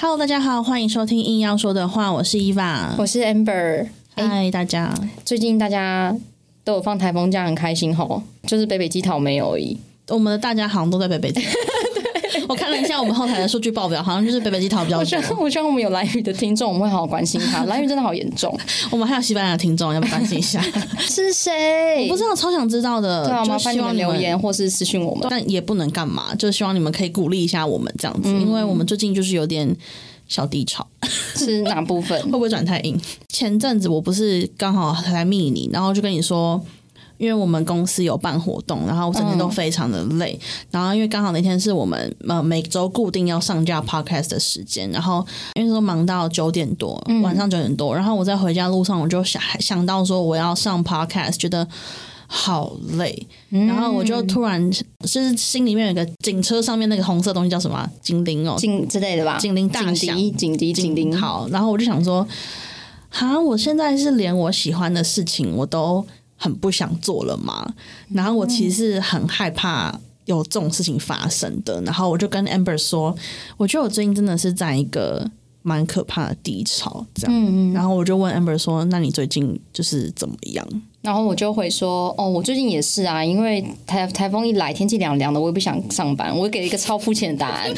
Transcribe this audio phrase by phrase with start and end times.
[0.00, 3.84] Hello，大家好，欢迎收听硬要说的话，我是伊娃，我是 Amber。
[4.14, 6.16] 嗨，大家，最近大家
[6.62, 9.76] 都有放台风假，很开心吼，就是北北基桃没有而已。
[10.06, 11.50] 我们的大家好像都在北北基桃。
[12.48, 15.36] 我看了一下我们后台的数据报表，好像就是北北基桃比较多。
[15.38, 17.64] 我希望我们有蓝雨的听众，我们会好好关心他。
[17.64, 18.56] 蓝雨真的好严重。
[18.90, 20.60] 我们还有西班牙的听众，要不要关心一下？
[21.00, 22.04] 是谁？
[22.04, 23.24] 我不知道，超想知道的。
[23.26, 25.26] 对啊，就麻烦你们希望留言或是私讯我们。
[25.30, 29.74] 但也不能干嘛，就希望你们可以鼓励一下我们这样子，因为我们最近就是有点
[30.26, 30.86] 小低潮。
[31.34, 32.20] 是哪部分？
[32.24, 33.00] 会不会转太硬？
[33.28, 36.60] 前阵子我不是刚好来密你，然后就跟你说，
[37.18, 40.38] 因为我们公司有办活动，然后我整天都非常的累，
[40.70, 51.68] 然后因为刚好那天是我们呃每周固定要上架 podcast 的时间，然后因为说忙到九点多，晚上九点多，然后我在回家路上我就想想到说我要上 podcast，觉得。
[52.30, 57.90] 好累，然后我就突然就是心里面有个警车上面那个红色东西叫什么啊？
[58.02, 59.38] 警铃哦，警之类的吧？
[59.38, 61.16] 警铃大响、警笛、警铃。
[61.16, 62.28] 好，然后我就想说，
[63.08, 66.06] 哈，我现在是连我喜欢的事情我都
[66.38, 67.74] 很不想做了吗？
[68.10, 71.82] 然后我其实是很害怕有这种事情发生的。
[71.82, 73.14] 然后我就跟 Amber 说，
[73.58, 75.30] 我觉得我最近真的是在一个
[75.62, 77.34] 蛮可怕的低潮，这样。
[77.34, 77.72] 嗯嗯。
[77.74, 80.66] 然后我就问 Amber 说，那你最近就是怎么样？
[81.00, 86.36] 然后我就会说，哦，我最近也是啊，因为台台风一来，天气凉凉的，我也不想上班。
[86.36, 87.72] 我给了一个超肤浅的答案。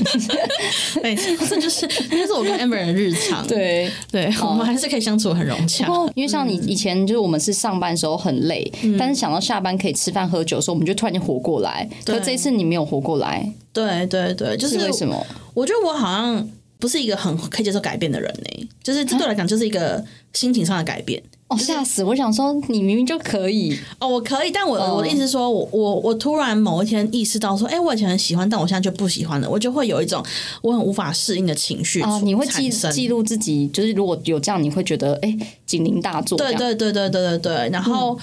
[1.03, 3.47] 对，这就是这就是我跟 Amber 的日常。
[3.47, 3.91] 对。
[4.11, 11.89] 对，我们还是可以相处很融洽因为像你以前就是我们是上班的时候很累，但是想到下班可以吃饭喝酒的时候，我们就突然间活过来。
[12.05, 15.25] 可对这一次你没有活过来，对对对，就是是为什么？
[15.53, 21.23] 我觉得我好像不是一个很可以接受改变的人呢、就是这对我来讲就是一个心情上的改变。
[21.51, 22.05] 哦，吓死！
[22.05, 30.25] 我想说，你明明就可以，哦，我可以，但我、哦我的意思是说，我我我突然某一天意识到说，哎、我以前很喜欢，但我现在就不喜欢了，我就会有一种
[30.62, 38.17] 我很无法适应的情绪哦，你会记记录自己，就是如果有这样，你会觉得哎，警铃大作，对对对对对对对，然后。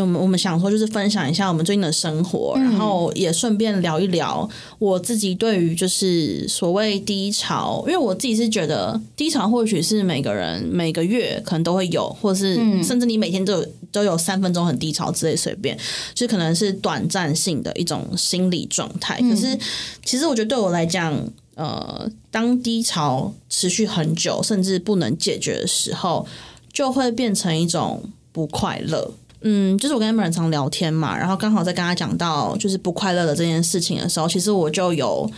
[0.00, 4.48] 我们我们想说，就是分享一下我们最近的生活，然后也顺便聊一聊
[4.78, 15.78] 我自己对于就是所谓低潮，因为我自己是觉得低潮或许是每个人每个月可能都会有，或是甚至你每天都有都有三分钟很低潮之类，随便，
[16.14, 19.20] 就可能是短暂性的一种心理状态。
[19.20, 19.58] 可是
[20.04, 21.14] 其实我觉得对我来讲，
[21.54, 26.26] 呃，当低潮持续很久，甚至不能解决的时候，
[26.72, 29.12] 就会变成一种不快乐。
[29.42, 35.30] 嗯，就是我跟 Amber 常聊天嘛，然后刚好在跟他讲到就是不快乐的这件事情的时候，其实我就有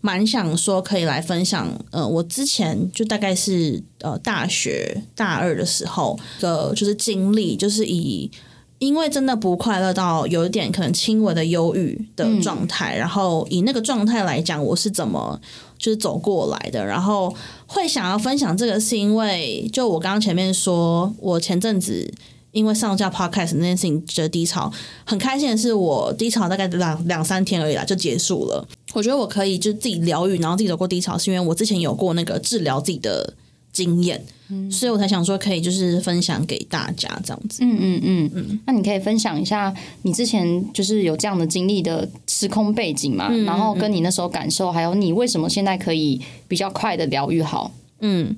[0.00, 8.30] 蛮想说可以来分享，呃，我之前就大概是呃大学大二的时候的，就是经历，就是以
[8.78, 15.40] 因为真的不快乐到有一点可能轻微的忧郁的状态，然后以那个状态来讲，我是怎么
[15.76, 17.34] 就是走过来的，然后
[17.66, 22.14] 会想要分享这个，是因为就我刚刚前面说，我前阵子。
[22.58, 24.68] 因为上架 podcast 那件事情觉得低潮，
[25.04, 28.66] 很开心的是我低潮大概两两三天而已啦就结束了。
[28.94, 33.32] 我觉得我可以就自己疗愈，然后自己走过低潮，是因为我之前有过那个治疗自己的
[33.72, 34.20] 经验，
[34.68, 37.60] 所以我才想说可以就是分享给大家这样子。
[37.62, 38.60] 嗯嗯嗯嗯。
[38.66, 43.28] 那你可以分享一下你之前就是有这样的经历的时空背景嘛？
[43.46, 47.70] 然后跟你那时候感受，还有你为什么现在可以比较快的疗愈好？
[48.00, 48.36] 嗯，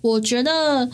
[0.00, 0.88] 我觉得。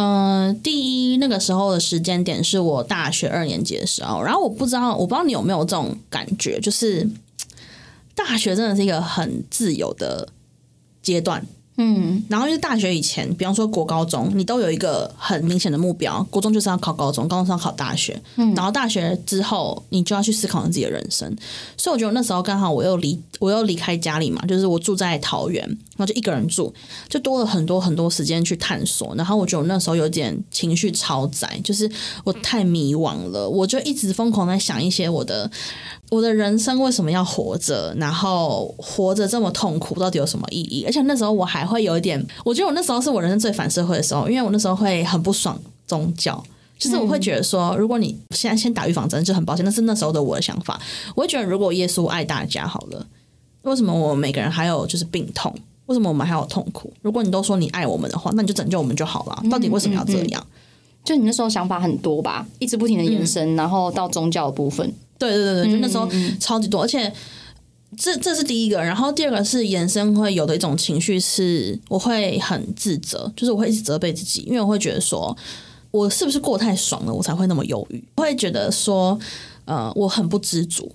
[0.00, 7.08] 嗯、第一，那个时候的时间点是我大学二年级的时候，然后我不知道，我不知道你有没有这种感觉，就是
[8.14, 10.28] 大学真的是一个很自由的
[11.02, 11.44] 阶段。
[11.80, 21.32] 嗯然后就是大学以前，比方说国高中，你都有一个很明显的目标，国中就是要考高中，高中是要考大学，嗯然后大学之后你就要去思考你自己的人生。
[21.76, 26.72] 所以我觉得那时候刚好我又离我又离开家里嘛，就是我住在桃园，然后就一个人住，
[27.08, 29.14] 就多了很多很多时间去探索。
[29.16, 31.90] 然后我觉得我那时候有点情绪超载，就是
[32.24, 35.50] 我太迷惘了，我就一直疯狂在想一些我的
[36.10, 40.84] 我的人生为什么要活着，然后活着这么痛苦，到底有什么意义？
[40.86, 46.42] 而且那时候我还会有一点，我觉得我那时候是我人生最反社会的时候，因为我那时候会很不爽宗教。
[46.78, 50.80] 就是我会觉得说，如果你现在先打预防针，就很抱歉，那是那时候的我的想法。
[51.16, 53.04] 我会觉得，如果耶稣爱大家好了，
[53.62, 55.52] 为什么我们每个人还有就是病痛？
[55.88, 56.92] 为什么我们还有痛苦？
[57.02, 59.42] 如果你都说你爱我们的话，那你就拯救我们就好了。
[59.50, 60.46] 到底为什么要这样？
[61.02, 64.86] 就你那时候想法很多吧，一直不停的延伸，然后到宗教的部分。
[65.18, 66.06] 对对对对，就那时候
[66.38, 67.10] 超级多，而且
[67.96, 75.34] 这这是第一个，然后第二个是延伸会有的一种情绪是，我会很自责，就是我会一直责备自己，因为我会觉得说
[75.90, 79.18] 我是不是过太爽了，我才会那么忧郁，我会觉得说
[79.64, 80.92] 呃我很不知足。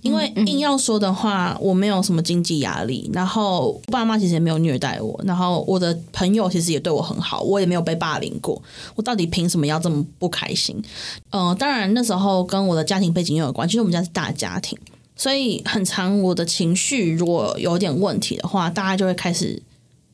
[0.00, 8.60] 因为硬要说的话，我没有什么经济压力，然后爸妈其实也没有虐待我，然后我的朋友其实也对我很好，我也没有被霸凌过。
[8.96, 10.82] 我到底凭什么要这么不开心？
[11.30, 14.76] 嗯，当然那时候跟我的家庭背景也有关，其实我们家是大家庭，
[15.14, 19.62] 所以很长我的情绪如果有点问题的话，大家就会开始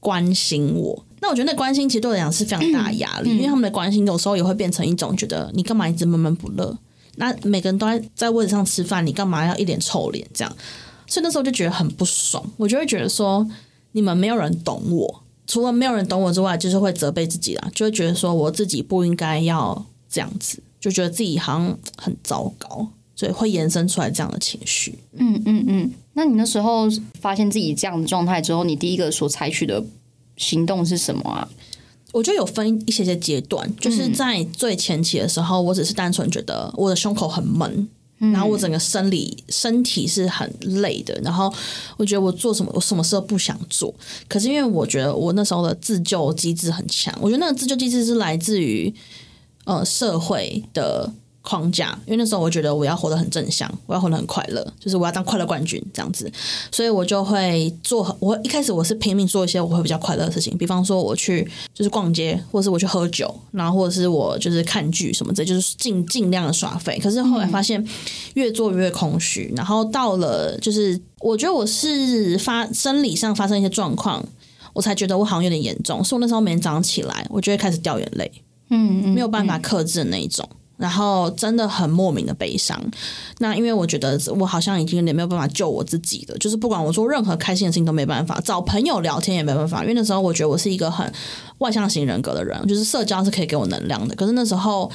[0.01, 1.03] 关心我。
[1.21, 6.77] 那我觉得那关心其实对我来讲是非常大的压力，因为他们的关心有时候也会变成一种觉得你干嘛一直闷闷不乐。
[7.19, 10.57] 那每个人都在在位置上吃饭，你干嘛要一脸臭脸这样？
[11.07, 13.49] 所以那时候就觉得很不爽，我就会觉得说，
[13.93, 22.87] 你们没有人懂我，除了没有人懂我之外，就是会责备自己啦，就会觉得说我自己不应该要这样子，就觉得自己好像很糟糕，
[23.17, 24.99] 所以会延伸出来这样的情绪。
[25.17, 25.91] 嗯嗯嗯。
[26.13, 26.87] 那你那时候
[27.21, 29.83] 发现自己这样的状态之后，你第一个所采取的
[30.37, 31.49] 行动是什么啊？
[32.13, 37.89] 我觉得有分一些些阶段，就是在最前期的时候，我只是单纯觉得我的胸口很闷，
[38.19, 41.53] 然后我整个生理身体是很累的，然后
[41.97, 43.95] 我觉得我做什么我什么事都不想做。
[44.29, 48.93] 可是因为我觉得我那时候的自救机制很强，我觉得那个自救机制是来自于
[49.65, 51.13] 呃社会的。
[51.49, 56.31] 框架，因为那时候我觉得我要活得很正向，我要活得很快乐，就是我要当快乐冠军这样子，
[56.71, 58.15] 所以我就会做。
[58.21, 66.99] 我一开始我是拼命做一些我会比较快乐的事情，比方说我去就是逛街，或者是我去喝酒，然后或者是我就是看剧什么的，就是尽尽量的耍废。
[67.03, 67.83] 可是后来发现
[68.35, 74.23] 越做越空虚，然后到了就是我觉得我是发生理上发生一些状况，
[74.75, 78.31] 我才觉得我好像有点严重，所以我那时候每天早上起来，我就会开始掉眼泪，
[78.69, 80.47] 嗯嗯，没有办法克制的那一种。
[80.79, 82.81] 然后真的很莫名的悲伤，
[83.39, 91.13] 那因为我觉得我好像已经有点没有办法救我自己了，就是不管我做任何开心的事情都没办法，找朋友聊天也没办法，因为那时候我觉得我是一个很
[91.59, 94.89] 外向型人格的人，就是社交是可以给我能量的，可是那时候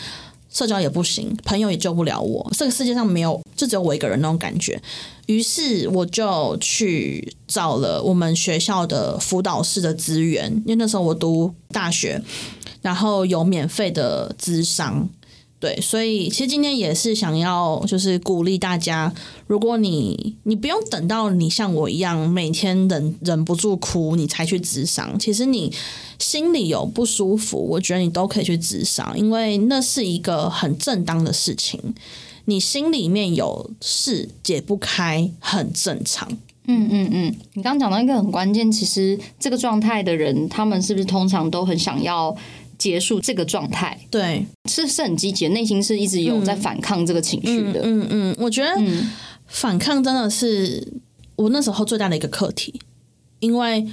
[0.49, 4.81] 社交也不行，朋友也救不了我，这个世界上没有就只有我一个人那种感觉，
[5.25, 12.21] 于是我就去找了我们学校的辅导室的资源，因为那时候我读大学，
[12.81, 15.09] 然后有免费的资商。
[15.63, 19.09] 对，所以其实今天也是想要，就是鼓励大家，
[19.47, 25.17] 如果你你不用等到你像我一样每天忍忍不住哭，你才去智商。
[25.17, 25.71] 其实你
[26.19, 31.79] 心里有不舒服，我觉得你都可以去智商，因为那是一个很正当的事情。
[32.43, 36.27] 你心里面有事解不开，很正常。
[36.65, 42.35] 嗯嗯嗯，你刚刚讲到一个很关键，其实这个状态的人，他们是不是通常都很想要？
[42.83, 47.79] 结束这个状态，对，是是很积极，内心是一直有在反抗这个情绪的。
[47.81, 48.69] 嗯嗯，我觉得
[49.47, 50.85] 反抗真的是
[51.37, 52.81] 我那时候最大的一个课题，
[53.39, 53.87] 因为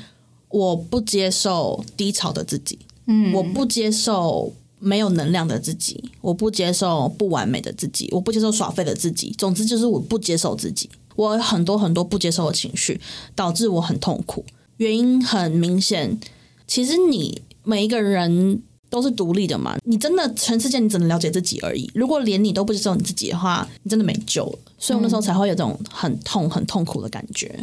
[0.49, 9.33] 我不接受低潮的自己，嗯，我不接受没有能量的自己，我不接受不完美的自己，我不接受耍废的自己。
[9.39, 13.01] 总之就是我不接受自己，我有很多很多不接受的情绪，
[13.37, 14.45] 导致我很痛苦。
[14.79, 16.19] 原因很明显，
[16.67, 18.61] 其实你每一个人。
[18.91, 19.79] 都是独立的嘛？
[19.85, 21.91] 你真的全世界你只能了解自己而已。
[21.95, 24.59] 如果连你都不知道你自己的话，你真的没救了。
[24.79, 27.55] 所以我那时候才会有这种很痛、很痛苦的感觉。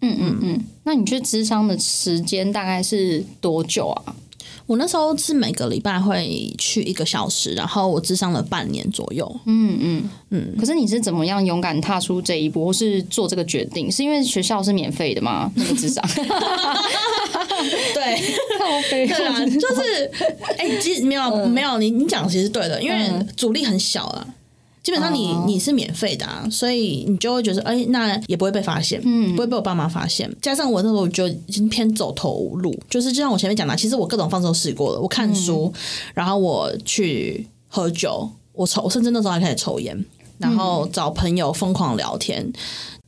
[0.00, 0.64] 嗯嗯嗯。
[0.84, 4.16] 那你去智商的时间大概是多久啊？
[4.70, 9.28] 我那时候是每个礼拜会去一个小时，然后我智商了半年左右。
[9.46, 10.54] 嗯嗯嗯。
[10.60, 13.90] 可是你是怎么样勇敢踏出这一步，或是做这个决定？
[13.90, 15.50] 是因为学校是免费的吗？
[15.56, 16.00] 那个智商？
[17.92, 20.08] 对，对啊，就是
[20.56, 24.24] 哎，其实没有没有，你你讲其实对的，因为阻力很小啊。
[24.82, 30.30] 基本上你你是免费的啊，所以你就会觉得哎，那也不会被发现，嗯，不会被我爸妈发现。
[30.40, 35.72] 加上我那时候就已经偏走投无路，就是就像我前面讲的，其实我各种方式都试过了，我看书，
[36.14, 40.04] 然后我去喝酒，我抽，甚至那时候还开始抽烟，
[40.38, 42.50] 然后找朋友疯狂聊天。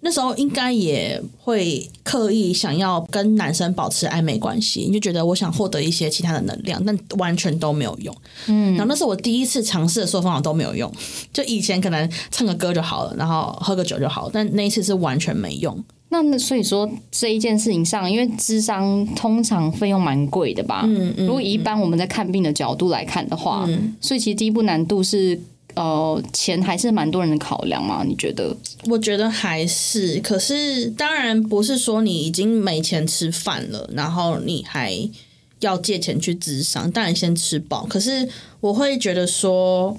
[0.05, 8.13] 那时候应该也会刻意想要跟男生保持暧昧关系，你就觉得我想获得一些其他的能量，但完全都没有用。
[8.49, 10.93] 嗯，然后那是我第一次尝试的所有方法都没有用。
[11.33, 15.81] 就以前可能唱个歌就好了，然后喝个酒就好，但那一次是完全没用。
[16.09, 20.83] 那那所以说这一件事情上，因为智商通常费用蛮贵的吧？
[20.85, 21.27] 嗯嗯。
[21.27, 25.41] 如果一般我们在看病的角度来看的话，嗯所以其实第一步难度是。
[25.75, 28.05] 呃，钱还是蛮多人的考量嘛？
[28.05, 28.57] 你觉得？
[28.87, 34.97] 我觉得还是，可是当然不是说你已经没钱吃饭了，然后你还
[35.61, 37.87] 要借钱去智商，当然先吃饱。
[37.87, 38.29] 可是
[38.61, 39.97] 我会觉得说，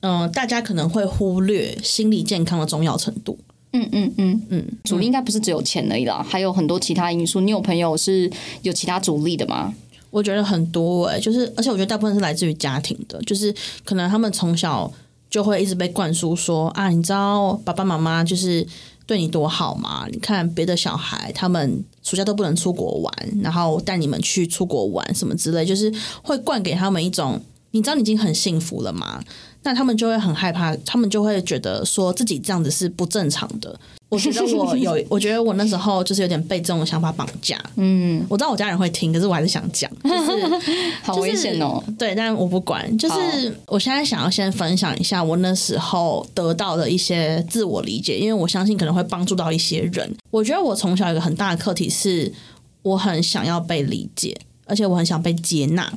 [0.00, 3.38] 嗯，大家可能会忽略心理健康的重要程度。
[3.72, 7.40] 嗯嗯嗯嗯，主力应该不是只有钱而已啦，还有很多其他因素。
[7.40, 8.30] 你有朋友是
[8.62, 9.74] 有其他主力的吗？
[10.10, 14.90] 我觉得很多诶，就是而且我觉得大部分是来自于家庭的，就是可能他们从小
[15.30, 18.66] 就会一直被灌输说啊，你知道爸爸妈妈就是
[19.06, 20.06] 对你多好吗？
[20.10, 23.12] 你看别的小孩，他们暑假都不能出国玩，
[23.42, 27.40] 然后带你们去出国玩什么之类，就是会灌给他们一种，
[27.72, 29.22] 你知道你已经很幸福了吗？
[29.68, 33.78] 那他们就会很害怕，他们就会觉得说自己这样子是不正常的。
[34.08, 37.62] 我觉得我有， 我觉得我那时候就是有点被这种想法绑架。
[37.76, 40.72] 嗯，我知道我家人会听，可是我还是想讲，就是
[41.04, 41.84] 好危险哦。
[41.98, 42.96] 对，但我不管。
[42.96, 50.10] 就是我现在想要先分享一下我那时候得到的一些自我理解，因为我相信可能会帮助到一些人。
[50.30, 52.32] 我觉得我从小有一个很大的课题是，
[52.80, 54.34] 我很想要被理解，
[54.64, 55.92] 而且我很想被接纳。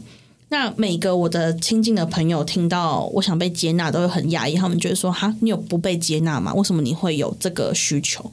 [0.51, 4.55] 那每个我的亲近的朋友听到我想被接纳，都会很压抑。
[4.55, 6.53] 他们觉得说：“哈，你有不被接纳吗？
[6.53, 8.29] 为什么你会有这个需求？”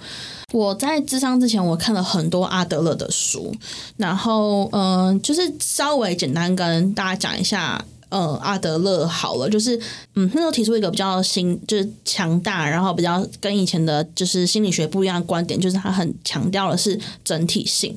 [0.52, 3.54] 我在智商之前，我看了很多阿德勒的书，
[3.96, 9.78] 然后嗯，就是稍微简单跟大家讲一下，呃，阿德勒好了，就是
[10.16, 17.96] 嗯，那时候提出一个比较新，就是强大，然后比较跟以前的就是心理学不一样的观点，就是他很强调的是整体性。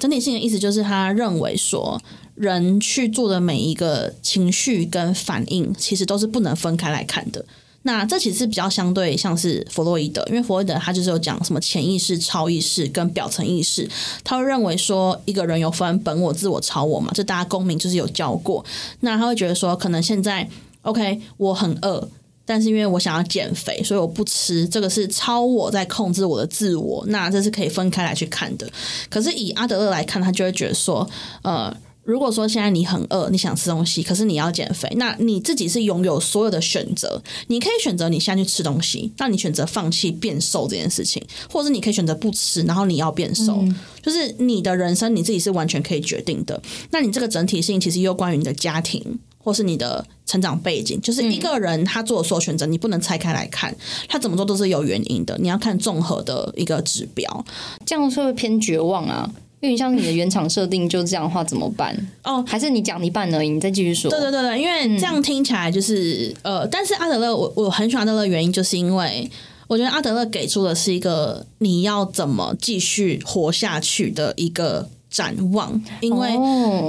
[0.00, 2.02] 整体性的意思就是他认为说。
[2.40, 7.44] 人去做的每一个情绪跟反应，其实都是不能分开来看的。
[7.82, 13.86] 那这其实比较相对像是弗洛伊德，因为弗洛伊德他就是有讲什么潜意识、超意识跟表层意识，
[14.24, 18.64] 他会认为说一个人有分本我、自我、超我嘛，这大家公民就是有教过。
[19.00, 20.48] 那他会觉得说，可能现在
[20.80, 22.08] OK，我很饿，
[22.46, 28.66] 但是因为我想要减肥，所以我不吃，这个是超我在控制我的自我，那这是可以分开来去看的。
[29.10, 31.06] 可是以阿德勒来看，他就会觉得说，
[31.42, 31.76] 呃。
[32.02, 37.22] 如果说现在你很饿，你想吃东西，可是你要减肥，那你自己是拥有所有的选择。
[37.48, 43.62] 你可以选择你现在去吃东西，那你选择放弃变瘦这件事情，或者你可以选择不吃，然后你要变瘦，
[44.02, 46.60] 就是你的人生你自己是完全可以决定的。
[46.90, 53.74] 那你这个整体性其实又关于你的家庭或是你的成长背景，就是一个人他做的所有选择，你不能拆开来看，
[54.08, 57.44] 他怎么做都是有原因的，你要看综合的一个指标，
[57.86, 59.30] 这样会不会偏绝望啊？
[59.60, 61.94] 因为像你的原厂设定就这样的话怎么办？
[62.24, 64.10] 哦，还是你讲一半而已，你再继续说。
[64.10, 69.30] 对对对对，因为这样听起来就是呃，但是阿德勒，我我很喜欢阿德勒的原因，就是因为
[69.66, 76.38] 我觉得阿德勒给出的是一个你要怎么继续活下去的一个展望，因为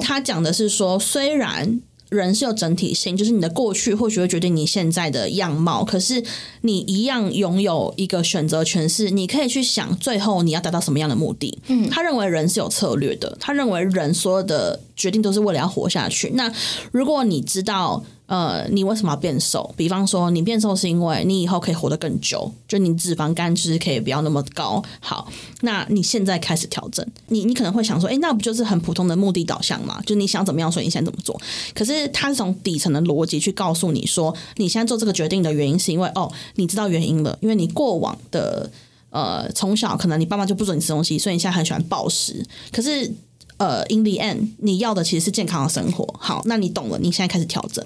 [0.02, 1.82] 他讲的是说，虽然。
[2.12, 6.22] 人是有整体性，就是你的过去或许会决定你现在的样貌，可是
[6.62, 11.58] 你一样拥有一个选择权，是你可以去想最后你要达到什么样的目的。
[11.68, 16.32] 嗯，他认为人是有策略的，他认为人所有的决定都是为了要活下去。
[16.36, 16.54] 那
[16.92, 18.04] 如果你知道。
[18.32, 19.74] 呃，你为什么要变瘦？
[19.76, 24.82] 比方说，你变瘦是因为你以后可以活得更久，就你脂肪肝其实可以不要那么高。
[25.02, 25.30] 好，
[25.64, 30.02] 那你现在开始调整，你你可能会想说，哎，那不就是很普通的目的导向吗？
[30.06, 31.38] 就你想怎么样，所以你现在怎么做？
[31.76, 38.72] 可是他是从底层的逻辑去告诉你说，你现在做这个决定的原因是因为哦，你知道原因了，因为你过往的
[39.10, 42.46] 呃从小可能你爸妈就不准你吃东西，所以你现在很喜欢暴食。
[42.72, 43.14] 可是
[43.58, 46.08] 呃，in the end，你要的其实是健康的生活。
[46.18, 47.86] 好，那你懂了，你现在开始调整。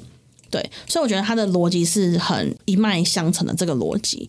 [0.56, 3.54] 对，所以我觉得他的逻辑是很一脉相承的。
[3.54, 4.26] 这个逻辑，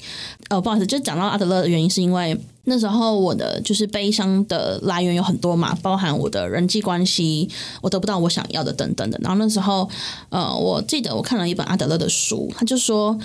[0.48, 7.48] 呃，不好意思，就讲到阿德勒的原因，是因为那时候我的就是悲伤的来源有很多嘛，包含我的人际关系，
[7.80, 9.16] 我得不到我想要的等等的。
[9.22, 9.88] 然后那时候，
[10.30, 13.16] 呃，我记得我看了一本阿德勒的书，他就说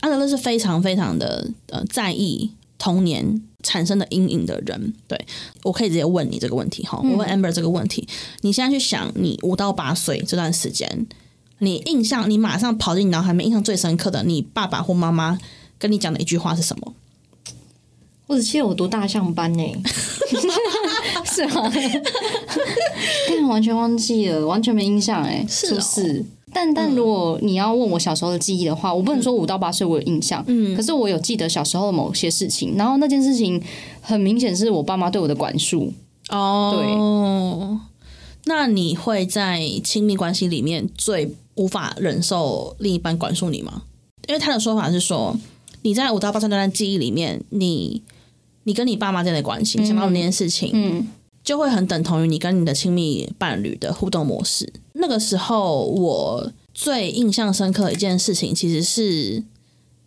[0.00, 4.92] 阿德勒是非常非常的呃在意童年产生的阴影的人。
[5.08, 5.18] 对
[5.62, 8.06] 我可以直接问你这个问题哈，我问 Amber 这个问题，
[8.42, 11.06] 你现在去想你五到八岁这段时间。
[11.60, 15.38] 你印象，你马上跑进你脑海里面印象最深刻的，你爸爸或妈妈
[15.78, 16.92] 跟你讲的一句话是什么？
[18.26, 19.64] 我只记得我读大象班呢，
[21.24, 21.70] 是吗？
[23.28, 26.24] 但完全忘记了，完全没印象哎，是不是？
[26.52, 33.60] 但但如果你要问我小时候的记忆的话，我不能说五到八岁我有印象，嗯，可是我有记得小时候的某些事情，然后那件事情
[34.00, 35.92] 很明显是我爸妈对我的管束
[36.30, 37.90] 哦，对。
[38.46, 43.82] 那你会在亲密关系里面最无法忍受另一半管束你吗？
[44.26, 45.36] 因为他的说法是说，
[45.82, 48.02] 你在五到八岁那段记忆里面，你
[48.64, 51.06] 你跟你爸妈之间的关系，想到那件事情，嗯，
[51.44, 54.72] 就会很等同于你跟你的亲密伴侣的互动模式。
[54.94, 59.42] 那个时候，我最印象深刻的一件事情，其实是，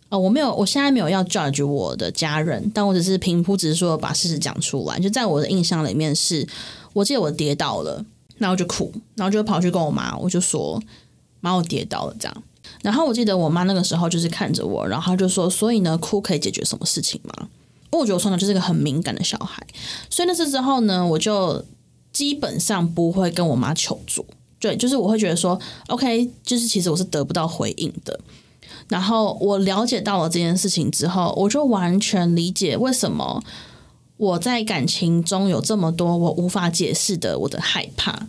[0.08, 4.98] 呃，我没有，我现在没有要 judge 我的家人，但我只是平铺直说把事实讲出来。
[4.98, 6.44] 就在我的印象里面，是
[6.92, 8.04] 我记得我跌倒了。
[8.36, 10.82] 然后就哭，然后就跑去跟我妈，我就说
[11.44, 12.42] ：“妈，我跌倒了。”这样。
[12.82, 17.32] 然后我记得我妈那个时候就是看着我，然后就说：“所以呢，哭可以解决什么事情吗？”
[17.92, 19.64] 因为我觉得我从小就是一个很敏感的小孩，
[20.08, 21.64] 所以那次之后呢，我就
[22.12, 24.26] 基本上不会跟我妈求助。
[24.58, 28.18] 对，就是我会觉得说：“OK，就是其实我是得不到回应的。”
[28.88, 33.42] 然后我了解到了这件事情之后，我就完全理解为什么
[34.16, 38.26] 我在感情中有这么多我无法解释的我的害怕。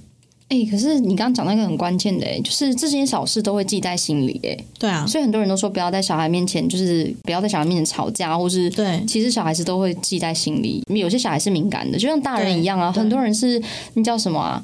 [0.47, 10.83] 哎、可是你刚刚讲那个很关键的、哎，就是这些小事都会记在心里、哎，对啊，所以很多人都说不要在小孩面前，就是不要在小孩面前吵架，或是对其实小孩子都会记在心里。
[10.87, 12.91] 有些小孩是敏感的，就像大人一样啊。
[12.91, 13.61] 很多人是
[13.95, 14.63] 那叫什么啊？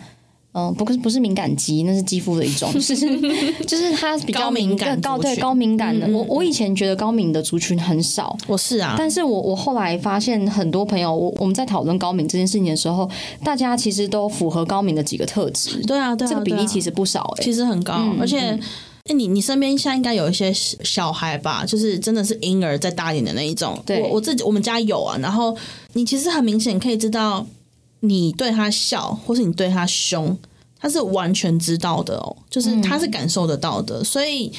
[0.53, 2.95] 嗯、不是不是敏感肌，那是肌肤的一种， 就是
[3.65, 6.05] 就是它比较高敏感对高对高敏感的。
[6.07, 13.09] 嗯嗯我我以前觉得高敏的族群很少，我是啊，但是我我后来发现很多朋友，我我们在讨论高敏这件事情的时候，
[13.43, 18.59] 大家其实都符合高敏的几个特质，对啊，对啊，这个比例其实不少哎、其实很高，嗯而且。
[19.05, 23.75] 哎，你你身边现在应该有一些小小孩吧，就是真的是婴儿再大一点的那一种。
[23.83, 23.99] 对。
[24.03, 25.57] 我我自己我们家有啊，然后
[25.93, 27.43] 你其实很明显可以知道，
[28.01, 30.37] 你对他笑或是你对他凶，
[30.79, 34.03] 他是完全知道的哦，就是他是感受得到的。
[34.03, 34.51] 所以，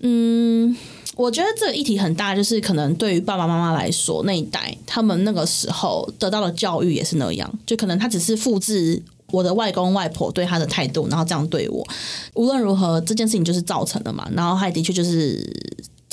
[0.00, 0.76] 嗯，
[1.14, 9.02] 我觉得这个议题很大，就是可能对于爸爸妈妈来说，那一代他们那个时候得到的教育也是那样，就可能他只是复制。
[9.30, 11.86] 我的外公外婆对他的态度，然后这样对我，
[12.32, 14.26] 无论如何，这件事情就是造成的嘛。
[14.32, 15.46] 然后他的确就是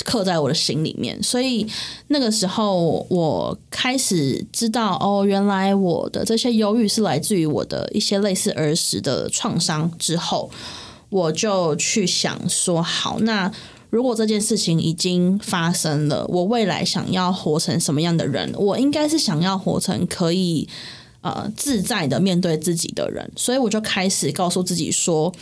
[0.03, 1.65] 刻在我的心里面，所以
[2.07, 9.89] 那个时候我开始知道，哦，原来我的这些忧郁是来自于我的一些类似儿时的创伤。
[9.97, 10.49] 之后，
[11.09, 13.51] 我就去想说，好，那
[13.89, 18.53] 如果这件事情已经发生了，我未来想要活成什么样的人？
[18.57, 20.67] 我应该是想要活成可以。
[21.21, 25.33] 呃，自在的面对自己的人，所以我就开始告诉自己说，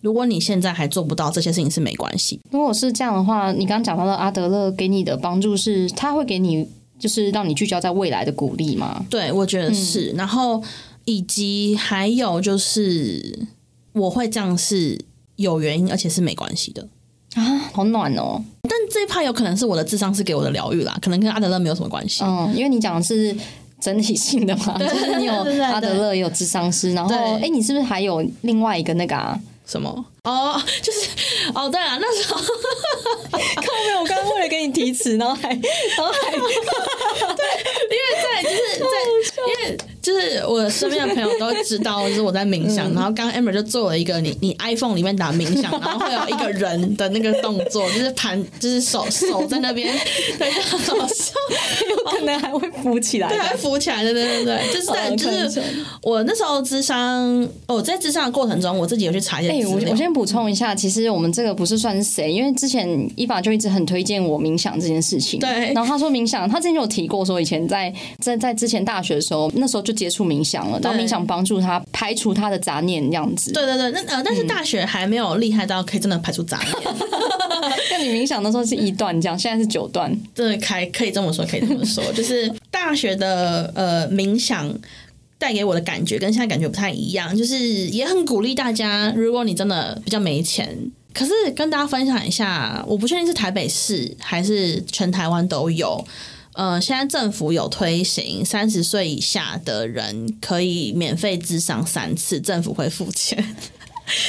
[0.00, 6.66] 如果你现在还做不到这些事情是没关系，如果是这样的话，你刚刚讲到的阿德勒给你的帮助是，他会给你
[6.98, 9.04] 就是让你聚焦在未来的鼓励吗？
[9.10, 10.62] 对我觉得是，然后
[11.04, 13.46] 以及还有就是
[13.92, 14.98] 我会这样是
[15.36, 16.88] 有原因，而且是没关系的。
[17.34, 17.42] 啊，
[17.72, 18.42] 好暖哦。
[18.62, 22.24] 但这一趴有可能是我的智商是给我的疗愈啦，可能跟阿德勒没有什么关系。
[22.24, 23.36] 嗯，因为你讲的是
[23.78, 29.38] 整体性的嘛， 就是你有阿德勒，也有智商师，然后对哎，你是不是还有另外一个那个啊？
[29.70, 30.04] 什么？
[30.24, 31.08] 哦， 就是
[31.54, 35.58] 哦，对啊，那时候看到没有，我刚刚为了给你提词，然后还然
[35.98, 37.44] 后还 对
[37.88, 38.84] 因为在就是在，
[39.46, 49.94] 因为就是我身边的朋友都知道，就是我在冥想，然后刚刚 Amber 就做了一个你你 iPhone 里面打冥想，然后会有一个人的那个动作，就是盘就是手手在那边，
[50.38, 51.32] 对，就很好笑，
[51.90, 53.56] 有可能还会浮起来对。
[53.58, 55.62] 浮起来对，对对对，就是在哦就是
[56.02, 65.40] 我那时候智商，哦，在智商的过程中，我自己有去查一些哎、我先补充一下，其实我们这个不是算是谁，因为之前伊法就一直很推荐我冥想这件事情。
[65.40, 73.52] 对然后他说冥想，他之前就有提过，说以前在在在之前大学的时候，那时候就接触冥想了，然后冥想帮助他排除他的杂念，这样子。
[73.52, 76.94] 对对对，那呃，但是大学还没有厉害到可以真的排除杂念，
[77.90, 80.10] 那你冥想的时候是一段这样，现在是九段。
[80.34, 84.72] 真的开可以这么说，可以这么说， 就是大学的呃冥想
[85.38, 90.76] 带给我的感觉跟现在感觉不太一样，就是也很鼓励大家，如果你真的比较没钱。
[91.12, 96.02] 可是跟大家分享一下，我不确定是台北市还是全台湾都有。
[96.60, 103.42] 呃，现在政府有推行三十岁以下的人可以免费咨商三次，政府会付钱。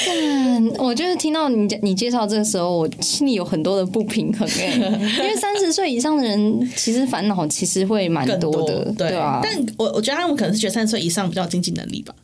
[0.07, 4.75] 嗯，我就是听到你你介绍这个时候，我心里有很多的不平衡哎、
[5.19, 12.15] 因为三十岁以上的人其实烦恼其实会蛮多的，对对啊，但我我觉得他们可能是觉得三十岁以上比较有经济能力吧。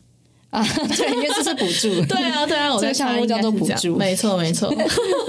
[0.50, 0.64] 啊，
[0.96, 4.72] 对，因为这是补助， 对啊，对啊，我在项目叫做补助没错没错。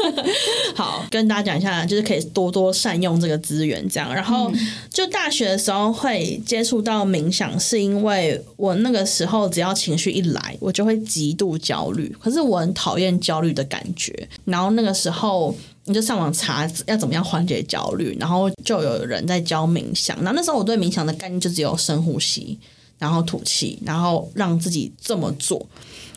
[0.75, 4.13] 好，跟大家讲一下，就是可以多多善用这个资源，这样。
[4.13, 4.51] 然后
[4.89, 12.15] 就大学的时候会接触到冥想，是因为我那个时候只要情绪一来，我就会极度焦虑。
[12.19, 14.13] 可是我很讨厌焦虑的感觉，
[14.45, 15.55] 然后那个时候。
[15.85, 20.15] 你就上网查要怎么样缓解焦虑，然后就有人在教冥想。
[20.17, 22.59] 然后那时候我对冥想的概念就只有深呼吸，
[22.99, 25.65] 然后吐气，然后让自己这么做。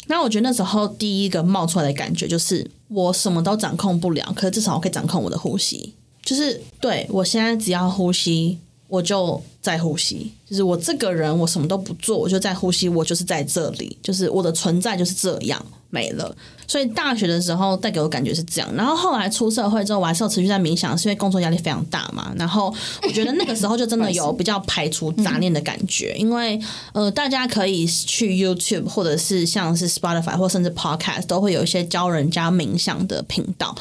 [0.08, 5.94] 那我觉得那时候第一个冒出来的感觉就是，我什么都掌控不了，可是至少我可以掌控我的呼吸。
[6.22, 10.30] 就是对我现在只要呼吸，我就在呼吸。
[10.50, 16.36] 就是我这个人，我什么都不做，我就在呼吸，我就是在这里，就是我的存在就是这样没了。
[16.68, 22.32] 所以大学的时候带给我感觉是这样，然后后来出社会之后，我还是有持续在冥想，是因为工作压力非常大嘛。
[22.36, 22.72] 然后
[23.02, 26.58] 我觉得那个时候就真的有比较排除杂念的感觉， 因为
[26.92, 33.74] 呃，大家可以去 YouTube 或者是像是 Spotify 或甚至 Podcast 都会有一些教人家冥想的频道。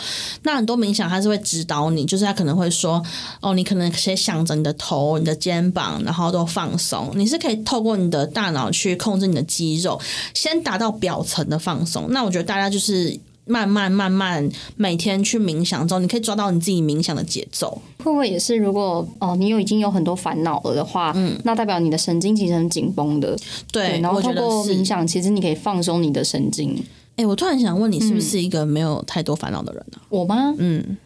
[0.43, 3.01] 那很多冥想它是会指导你，就是他可能会说
[3.41, 7.11] 哦，你可能先想着你的头、你的肩膀，然后都放松。
[7.15, 9.99] 你是可以透过你的大脑去控制你的肌肉，
[10.33, 12.07] 先达到表层的放松。
[12.09, 17.81] 那我觉得大家就是慢慢慢慢每天去冥想之后，你可以抓到你自己冥想的节奏。
[17.97, 18.55] 会不会也是？
[18.55, 23.37] 如果哦，你有已经有很多烦恼了的话，嗯，那代表你的神经其实很紧绷的。
[23.71, 26.83] 对，然后我觉得通过冥想，其实你可以放松你的神经。
[27.17, 30.55] 哎、我突然想问你，是不是一个没有太多烦恼的人呢、我吗？
[30.57, 30.97] 嗯，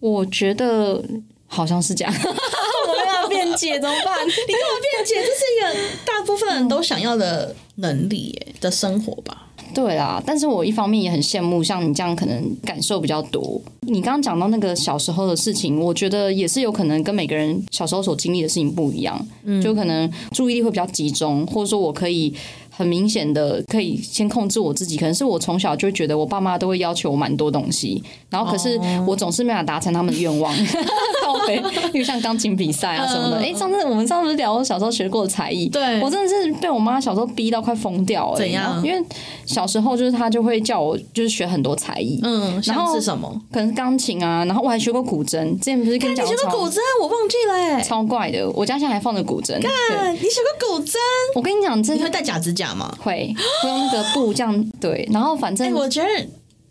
[0.00, 1.02] 我觉得
[1.46, 2.12] 好像是这样。
[2.16, 4.26] 我没办法辩解，怎么办？
[4.26, 9.42] 你跟我辩解，这是一个大部分人都想要的能力耶的生活吧？
[9.74, 13.60] 对啦，但是我一方面也很羡慕像你这样可能感受比较多。
[13.80, 19.20] 你刚刚讲到那个小时候的事情，我觉得也是有可能跟每个人小时候所经历的事情不一样，
[19.62, 22.34] 就可能注意力会比较集中，或者说我可以。
[22.76, 24.96] 很明显的，可以先控制我自己。
[24.96, 30.54] 可能是我从小就觉得我爸妈都会要求我蛮多东西，然后可是我总是没法达成他们的愿望。
[31.92, 33.36] 因为像钢琴比赛啊什么的。
[33.36, 38.36] 哎、上次我们上次聊我小时候学过的才艺，对我真的是被我妈小时候逼到快疯掉了。
[38.36, 39.04] 怎样因为
[39.44, 43.30] 小时候就是她就会叫我就是学很多才艺，嗯，然后是什么？
[43.52, 45.56] 可能是钢琴啊，然后我还学过古筝。
[45.58, 46.78] 之前不是跟你你讲过超学过古筝？
[47.02, 47.80] 我忘记了哎。
[47.82, 49.60] 超怪的，我家现在还放着古筝。
[49.60, 50.94] 对啊你学过古筝？
[51.36, 52.92] 我跟你讲，真的你会戴假指甲吗？
[52.98, 56.08] 会会用那个布这样对，然后反正哎、我觉得，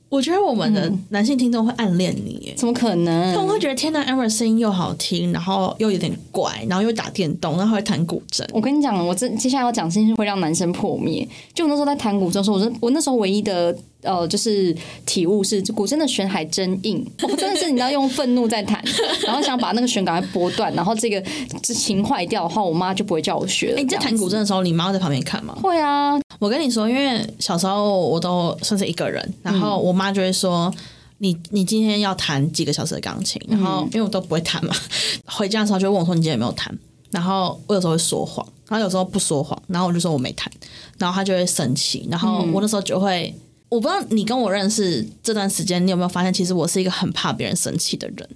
[0.09, 2.53] 我觉得我们的男性听众会暗恋你耶。
[2.55, 3.33] 怎么可能？
[3.33, 8.45] 他们会觉得天呐 Amber 声音又好听，然后又有点怪，然后又打电动，然后还会弹古筝。
[8.53, 11.27] 我跟你讲，我这接下来要讲的事情会让男生破灭。
[11.53, 18.83] 就我那时候在弹古筝的时候，我真我那时候唯一的呃，就是体悟是古筝的弦还真硬，我真的是你知道用愤怒在弹，
[19.25, 21.21] 然后想把那个弦赶快拨断，然后这个
[21.61, 23.79] 这琴坏掉的话，我妈就不会叫我学了。
[23.79, 25.57] 哎、你在弹古筝的时候，你妈会在旁边看吗？
[25.61, 30.73] 会啊，我跟你说，因为小时候我都算是一个人，然后我妈就会说。
[31.19, 33.41] 你你今天要弹几个小时的钢琴？
[33.47, 34.75] 然后因为我都不会弹嘛，
[35.25, 36.77] 回家的时候就问我说你今天有没有弹？
[37.09, 40.51] 然后我有时候会说谎，然后有时候不说谎，然后我就说我没弹，
[40.97, 43.33] 然后她就会生气，然后我那时候就会，
[43.75, 48.29] 我不知道你跟我认识这段时间，你有没有发现，其实我是一个很怕别人生气的人。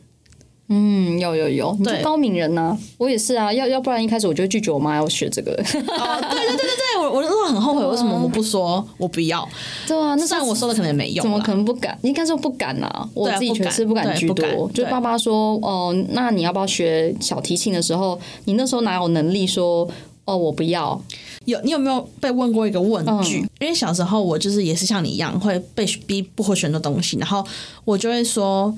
[0.71, 5.51] 嗯，有有有，你是高敏人呐、我也是啊，要要不然一开始我就会拒绝我妈要学这个。
[5.53, 9.47] 哦，对对对对对，我我那时候很后悔，为什么我不说我不要？
[9.87, 11.97] 对啊，那虽然我说的可能也没用，怎么可能不敢？
[12.03, 13.09] 应该说不敢啊！
[13.15, 14.69] 我自己觉得是不敢居多。
[14.71, 19.89] 就爸爸说：“哦，那你要不要学小提琴的时候，你那时候哪有能力说
[20.29, 21.01] 哦我不要？
[21.45, 23.39] 有你有没有被问过一个问句？
[23.41, 27.45] 嗯因为小时候我就是也是像你一样会被逼不会选的东西，然后
[27.83, 28.73] 我就会说，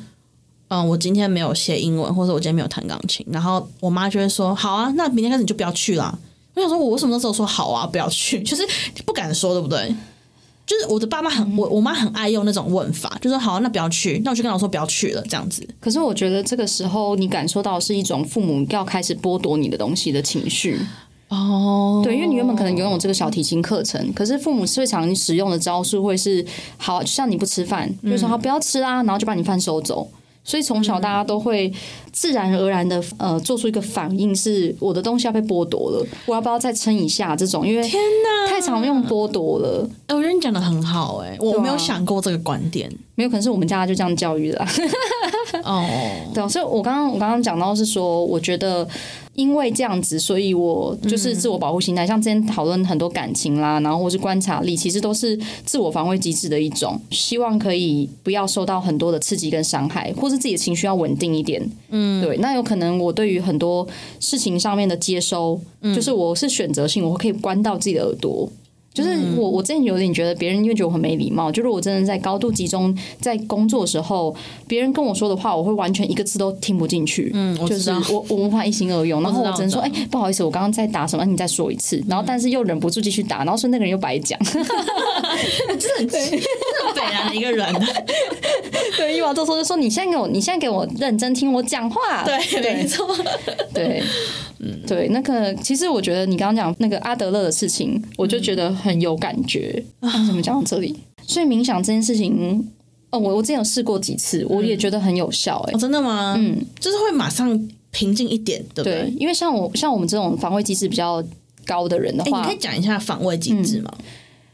[0.70, 6.18] 嗯，我今天没有写英文，或者我今天没有弹钢琴，然后我妈就会说，好啊，那明天开始你就不要去啦。
[6.56, 8.64] 我想说，我为什么那时候说好啊，不要去， 就是
[9.06, 9.94] 不敢说，对不对？
[10.66, 15.68] 就是我的爸妈嗯很，我我妈很爱用那种问法，就说好、啊，那不要去，那我就跟老师说不要去了，这样子。
[15.80, 20.80] 可是我觉得这个时候你感受到是一种父母要开始剥夺你的东西的情绪。
[21.32, 26.46] 哦，对，因为你原本可能拥有这个小提琴课程，可是父母最常使用的招数会是，
[26.78, 30.08] 好，就像你不吃饭，就说好不要吃啊，然后就把你饭收走。
[30.44, 31.72] 所以从小大家都会
[32.12, 37.36] 自然而然的呃做出一个反应，是我的东西要被剥夺了，我要不要再撑一下？
[37.36, 42.92] 这种因为天哪，太常用剥夺了，哎、我觉得你讲的很好、哎，我没有想过这个观点。
[43.14, 44.68] 没有可能是我们家就这样教育的、啊。
[45.64, 45.86] 哦，
[46.34, 48.88] 对啊，所以我刚刚我刚刚讲到是说，我觉得
[49.36, 52.06] 因为这样子，所以我就是自我保护心态。
[52.06, 61.62] 像之前讨论很多感情啦，然后或是观察力，其实都是自我防卫机制的一种，希望可以不要受到很多的刺激跟伤害，或是自己的情绪要稳定一点。
[61.90, 62.38] 嗯，对。
[62.38, 63.88] 那有可能我对于很多
[64.20, 65.60] 事情上面的接收，
[65.96, 68.50] 就是我是选择性，我可以关到自己的耳朵。
[68.94, 71.52] 就是我，我之前有点觉得别人因为觉得我很没礼貌。
[71.52, 74.36] 就是我真的在高度集中在工作的时候，
[74.68, 77.32] 别人跟我说的话，我会完全一个字都听不进去。
[77.34, 77.92] 嗯，就是。
[78.10, 82.04] 我我无法一心二用，然后我只能说，哎、不好意思，我刚刚在打什么，你再说一次。
[82.08, 84.38] 然后但是又忍不住继续打，然后说那个人又白讲。
[84.44, 87.68] 真的很北南的一个人，
[88.98, 92.24] 对，伊娃这时候就说，你现在给我，你现在给我认真听我讲话。
[92.24, 93.08] 对，没错，
[93.74, 94.04] 对，
[94.88, 99.84] 对，那个其实我觉得你刚刚讲那个阿德勒的事情，我就觉得很有感觉。
[100.00, 100.96] 啊怎么讲到这里？
[101.26, 102.64] 所以冥想这件事情，
[103.10, 106.36] 哦，我我之前有试过几次，我也觉得很有效、哎、哦，真的吗？
[106.38, 109.02] 嗯，就是会马上平静一点，对不对？
[109.02, 111.24] 对，因为像我像我们这种防卫机制比较
[111.66, 113.94] 高的人的话、你，可以讲一下防卫机制吗？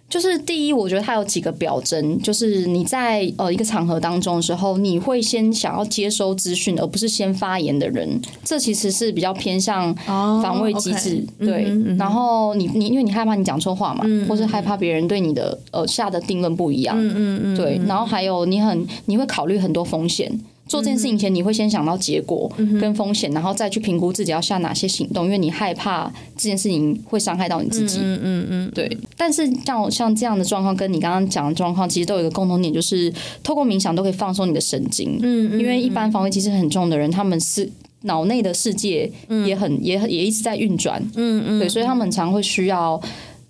[0.10, 11.22] 就是第一，我觉得它有几个表征，就是你在呃一个场合当中的时候，你会先想要接收资讯，而不是先发言的人，这其实是比较偏向哦防卫机制。
[11.40, 11.68] 对，
[11.98, 20.32] 然后你你因为你害怕你讲错话嘛，或是害怕别人对你的呃下的定论不一样，嗯嗯嗯，对，然后还有你很你会考虑很多风险。
[20.68, 28.00] 做这件事情前，你会先想到结果跟风险，然后再去评估自己要下哪些行动，因为你害怕这件事情会伤害到你自己。
[28.02, 28.98] 嗯嗯嗯，对。
[29.16, 33.12] 但是像像这样的状况，跟你刚刚讲的状况，其实都有一个共同点，就是
[33.44, 35.18] 透过冥想都可以放松你的神经。
[35.22, 37.70] 嗯，因为一般防卫机制很重的人，他们是
[38.02, 39.12] 脑内的世界
[39.46, 41.02] 也很也也一直在运转。
[41.16, 43.02] 嗯嗯，对，所以他们常会需要。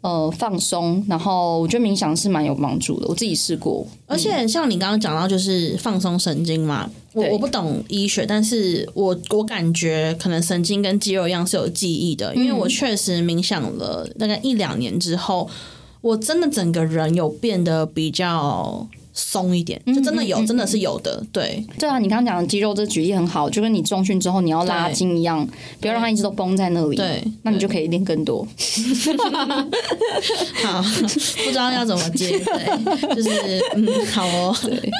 [0.08, 3.86] 呃，放松，然后我觉得冥想是蛮有帮助的，我自己试过。
[4.06, 15.50] 而且像你刚刚讲到，就是放松神经嘛，我我不懂医学，但是我我感觉可能神经跟肌肉一样是有记忆的，因为我确实冥想了大概一两年之后，
[16.00, 18.88] 我真的整个人有变得比较。
[19.20, 21.22] 松一点，就真的有，真的是有的。
[21.34, 25.46] 对，对啊，你刚刚讲的肌肉这举例很好，就跟你重训之后你要拉筋一样，
[25.82, 26.96] 不要让它一直都绷在那里。
[26.96, 28.48] 对，那你就可以练更多。
[30.64, 34.92] 好，不知道要怎么接，对，就是嗯，好哦，对，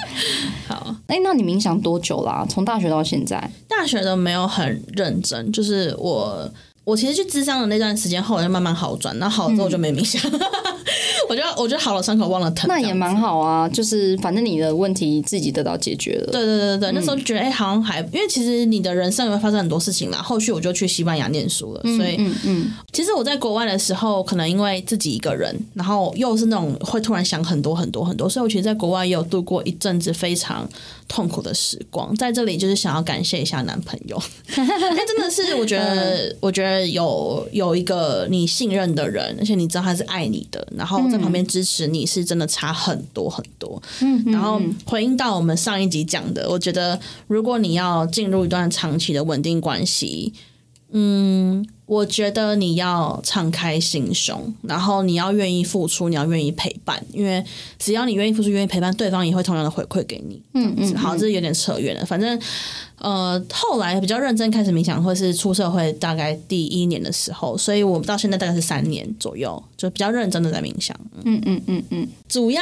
[0.68, 0.96] 好。
[1.06, 2.44] 哎，那你冥想多久啦？
[2.50, 3.52] 从大学到现在？
[3.68, 6.52] 大学都没有很认真，就是我。
[6.88, 10.22] 我其实去智商的那段时间，后来就慢慢好转，然后好了之后就没冥想。
[11.30, 12.68] 我觉得，我觉得好了，伤口忘了疼。
[12.68, 16.32] 那也蛮好啊，就是反正你的问题自己得到解决了。
[16.32, 20.20] 对对对对那时候就觉得哎，好像还因为其实你的人生会发生很多事情啦。
[20.20, 30.68] 后续我就去西班牙念书了，所以嗯嗯，其实我在国外的时候，可能因为自己一个人，然后又是那种会突然想很多很多很多，所以我其实在国外也有度过一阵子非常
[31.08, 32.16] 痛苦的时光。
[32.16, 34.22] 在这里就是想要感谢一下男朋友，
[34.58, 36.78] 因为真的是我觉得，我觉得。
[36.88, 43.82] 有有一个你信任的人，而且你知道他是爱你的，然后在旁边支持你，是真的差很多很多。
[44.02, 50.34] 嗯，然后回应到我们上一集讲的，我觉得如果你要进入一段长期的稳定关系，
[50.92, 51.68] 嗯。
[51.88, 57.42] 我觉得你要敞开心胸，然后你要愿意付出，你要愿意陪伴，因为
[57.80, 60.42] 只要你愿意付出、愿意陪伴，对方也会同样的回馈给你。
[60.54, 62.06] 嗯嗯，好，这是有点扯远了。
[62.06, 62.38] 反正，
[62.98, 70.94] 呃，后来比较认真开始冥想，或是出社会大概第一年的时候，所以我到现在大概是三年左右，就比较认真的在冥想。
[71.24, 72.62] 嗯嗯嗯嗯，主要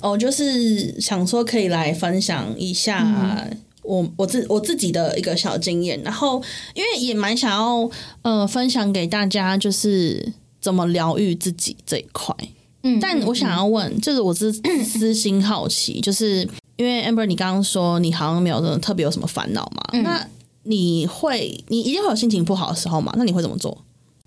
[0.00, 3.46] 哦，就是想说可以来分享一下。
[3.84, 6.42] 我我自我自己的一个小经验，然后
[6.74, 7.88] 因为也蛮想要
[8.22, 12.34] 呃分享给大家，就是怎么疗愈自己这一块。
[12.82, 14.52] 嗯，但我想要问，就是我是
[14.84, 20.00] 私心好奇，就是因为 Amber，你刚刚说你好像没有什么特别有什么烦恼嘛？
[20.02, 20.26] 那
[20.64, 23.12] 你会你一定会有心情不好的时候嘛？
[23.16, 23.84] 那你会怎么做？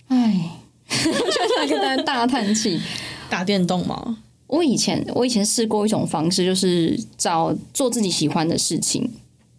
[0.08, 0.52] 哎，
[0.88, 2.80] 就在跟大家大叹气，
[3.30, 4.18] 打电动吗？
[4.48, 9.08] 我以前我以前试过一种方式，就是找做自己喜欢的事情。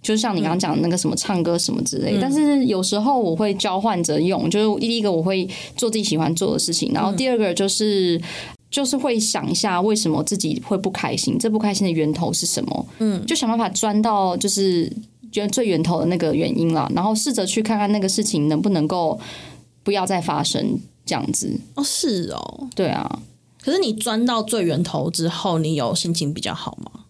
[0.01, 8.21] 就像你刚刚讲的那个什么唱歌什么之类，但是有时候我会交换着用，就是第一个我会做自己喜欢做的事情，然后第二个就是
[8.71, 12.87] 就是会想一下为什么自己会不开心，这不开心的源头是什么？
[13.01, 14.91] 嗯，就想办法钻到就是
[15.33, 19.19] 觉得最源头的那个原因了，然后试着去看看那个事情能不能够
[19.83, 21.59] 不要再发生这样子。
[21.75, 23.21] 哦，是哦，对啊。
[23.61, 27.05] 可是你钻到最源头之后，你有心情比较好吗？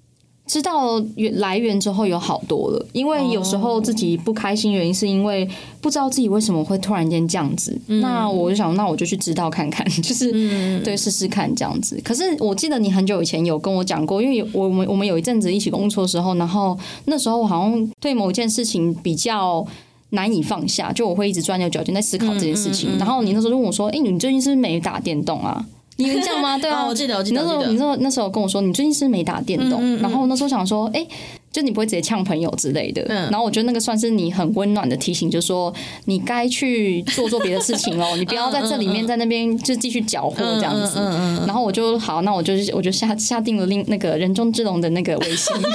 [0.48, 5.46] 知道源来源之后有好多了，因为有时候自己不开心，原因是因为
[5.82, 7.78] 不知道自己为什么会突然间这样子。
[7.86, 12.00] 那我就想，那我就去知道看看， 就是对试试看这样子。
[12.02, 19.62] 可是我记得你很久以前有跟我讲过，因为我们我们有一阵子一起工作的时候，然后那时候我好像对某一件事情比较
[20.10, 22.96] 难以放下，就我会一直钻牛角尖在思考这件事情。
[22.98, 25.66] 然后你那时候问我说：“哎，你最近是不是没打电动啊？”
[25.98, 26.56] 你这样吗？
[26.58, 27.42] 对啊，我记得，我记得。
[27.42, 31.04] 那时候，你说那时候跟我说，你最近是没打电动，然后那时候想说，哎，
[31.52, 33.02] 就你不会直接呛朋友之类的。
[33.30, 40.98] 然后我觉得那个算是你很温暖的提醒，就是说你该去做做别的事情哦， 你不要在这里面在那边就继续搅和这样子。
[41.46, 45.54] 然后我就好，那我就我就下下定了另那个人中之龙的那个微信。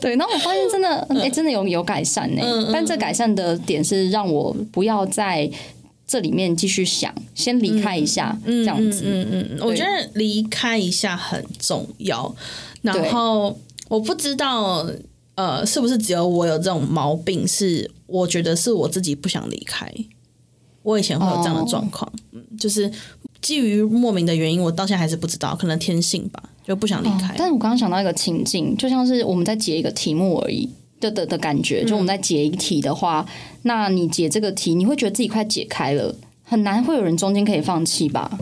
[0.00, 2.42] 对，然后我发现真的，哎，真的有有改善呢。
[2.72, 5.48] 但这改善的点是让我不要再。
[6.14, 9.02] 这里面继续想，先离开一下，这样子。
[9.04, 12.32] 嗯嗯嗯，我觉得离开一下很重要。
[12.82, 14.88] 然后我不知道，
[15.34, 17.44] 呃，是不是只有我有这种毛病？
[17.48, 19.92] 是我觉得是我自己不想离开。
[20.84, 22.88] 我以前会有这样的状况，嗯，就是
[23.42, 27.34] 基于莫名的原因，我到现在还是不知道，可能天性吧，就不想离开。
[27.36, 30.70] 但是我刚刚想到一个情境，就像是我们在解一个题目而已。
[31.00, 33.26] 的的的感觉，就我们在解一题的话，
[33.62, 38.38] 那你解这个题，你会觉得自己快解开了，很难会有人中间可以放弃吧？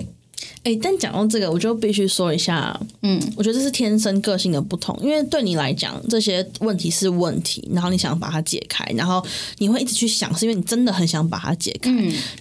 [0.64, 9.20] 哎，但讲到这个，我就必须说一下，嗯，我觉得这是天生个性的不同，因为对你来讲，这些问题是问题，然后你想把它解开，然后
[9.58, 11.90] 你会一直去想，是因为你真的很想把它解开。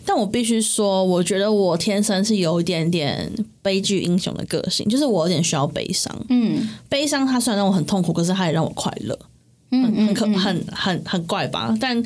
[0.05, 3.27] 但我必须说，我觉得我天生是有一点点
[3.63, 6.15] 悲剧英雄的个性，就是我有点需要悲伤。
[6.29, 9.17] 嗯，悲伤它虽然让我很痛苦，可是它也让我快乐。
[9.71, 11.75] 嗯，很可很很很怪吧？
[11.79, 12.03] 但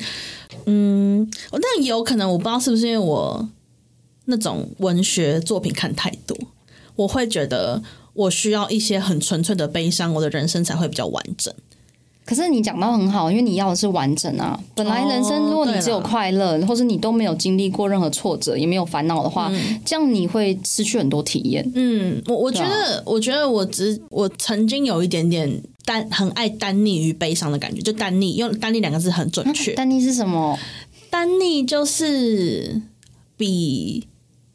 [0.66, 3.48] 嗯，但也有可能我不知道是不是因为我
[4.26, 6.36] 那种文学作品看太多，
[6.94, 7.82] 我会觉得
[8.14, 11.52] 我需要一些很纯粹的悲伤，我的人生才会比较完整。
[12.24, 14.58] 可是你讲到很好，因为你要的是完整啊。
[14.74, 19.48] 本来人生如果你只有快乐，或是你都没有经历过任何挫折，也没有烦恼的话，
[19.84, 21.70] 这样你会失去很多体验。
[21.76, 29.72] 嗯，我我觉得，我觉得我只我曾经有一点点单很爱单溺于悲伤的感觉，就单溺用单溺两个字很准确。
[29.72, 30.58] 单溺是什么？
[31.08, 32.82] 单溺就是
[33.36, 34.06] 比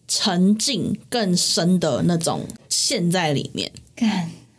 [0.08, 3.72] 沉浸更深的那种陷在里面。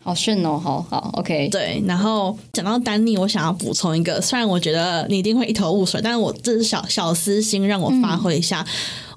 [0.03, 1.49] 好炫哦，好好，OK。
[1.49, 8.67] 对，然后讲到丹尼，我想要补充一个，虽然我觉得你一定会一头雾水，但是我这是小小私心，让我发挥一下。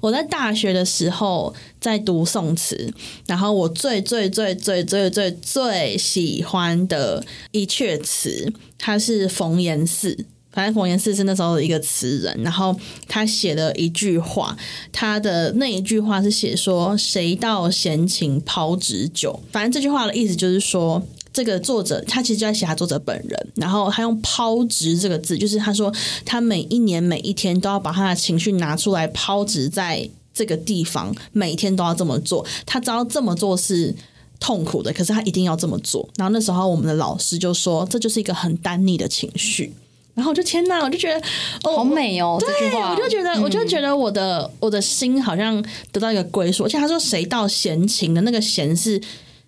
[0.00, 2.92] 我在大学的时候在读宋词，
[3.26, 10.24] 然后我最最最最最最最喜欢的一阙词，它是冯延巳。
[10.56, 12.74] 反正冯延巳是那时候的一个词人，然后
[13.06, 14.56] 他写了一句话，
[14.90, 19.38] 他的那一句话是写说“谁道闲情抛纸酒”。
[19.52, 25.92] 反正这句话的意思就是说，这个作者他其实就在写他作者本人，然后他用“抛掷”这个字，就是他说
[26.24, 32.42] 他每一年每一天都要把他的情绪拿出来抛掷在这个地方，每天都要这么做。
[32.64, 33.94] 他知道这么做是
[34.40, 36.08] 痛苦的，可是他一定要这么做。
[36.16, 39.74] 然后那时候我们的老师就说，这就是一个很单逆的情绪。
[40.16, 41.20] 然后我就天哪，我就觉得
[41.62, 42.38] 哦好美哦！
[42.40, 46.64] 对，我就觉得，我就觉得我的我的心好像得到一个归属。
[46.64, 48.98] 而且他说“谁道闲情”的那个“闲”是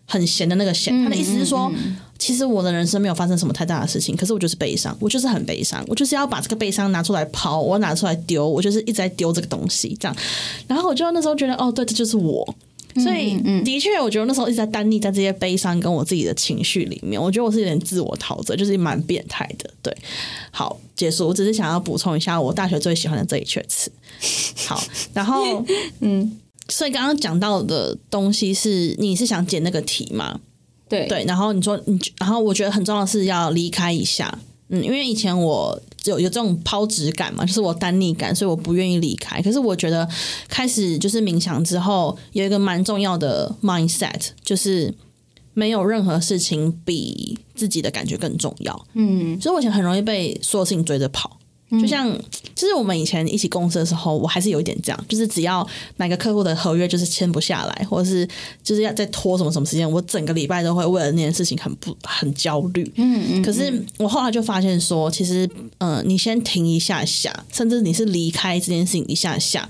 [0.05, 1.73] 很闲的那个“闲”，他的意思是说，
[2.19, 10.15] 其实我的人生没有发生什么太大的事情，可是我就是悲伤，我就是很悲伤，我就是要把这个悲伤拿出来抛，我拿出来丢，我就是一直在丢这个东西，这样。
[10.67, 12.55] 然后我就那时候觉得，哦，对，这就是我。
[12.99, 17.21] 所以，的确，我觉得那时候一直在单立在这些悲伤跟我自己的情绪里面。
[17.21, 19.71] 我觉得我是有点自我陶醉，就是蛮变态的。
[19.83, 19.97] 对，
[20.51, 21.29] 好，结束。
[21.29, 23.91] 我只是想要补充一下我大学最喜欢的这一阙词。
[24.67, 24.83] 好，
[25.13, 25.65] 然后，
[26.01, 30.41] 嗯，所以刚刚讲到的东西是，你是想解那个题吗？
[30.89, 31.25] 对对。
[31.25, 34.39] 然后你说你，然后我觉得很重要的是要离开一下。
[34.71, 39.41] 嗯，因为以前我有有这种抛掷感嘛，就是我单逆感，所以我不愿意离开。
[39.43, 40.09] 可是我觉得
[40.49, 44.93] 开始就是冥想之后，有一个蛮重要的 mindset，就是
[45.55, 48.87] 没有任何事情比自己的感觉更重要。
[48.95, 51.38] 嗯，所以我以前很容易被所有事情追着跑。
[51.71, 52.11] 就像，
[52.55, 58.27] 就是我们以前一起公司的时候，我还是有一点这样，就是只要哪个客户的合约就是签不下来，或者是
[58.63, 62.91] 就是要再拖什么什么时间，我整个礼拜都会为了那件事情很不很焦虑。
[62.97, 63.43] 嗯嗯。
[63.43, 69.69] 可是我后来就发现说，其实，嗯，你先停一下下，甚至你是离开这件事情一下下。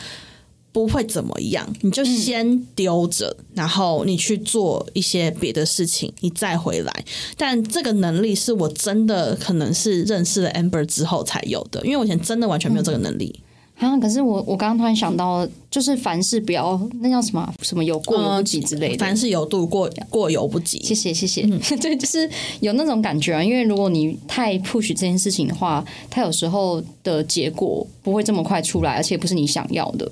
[0.70, 7.04] 不会怎么样，你就先丢着，然后你去做一些别的事情，你再回来。
[7.37, 13.40] 但这个能力是我真的可能是认识了 Amber 之后才有的，因为我以前真的完全没有这个能力。
[13.78, 20.81] 啊，可是我我刚刚突然想到，就是凡事不要那叫什么什么有过犹不及之类的，凡事有度，过过犹不及。
[20.83, 21.42] 谢谢谢谢，
[21.78, 22.28] 对，就是
[22.59, 23.42] 有那种感觉啊。
[23.42, 30.11] 因为如果你太 push 这件事情的话，它有时候的结果不会这么快出来，而且不是你想要的。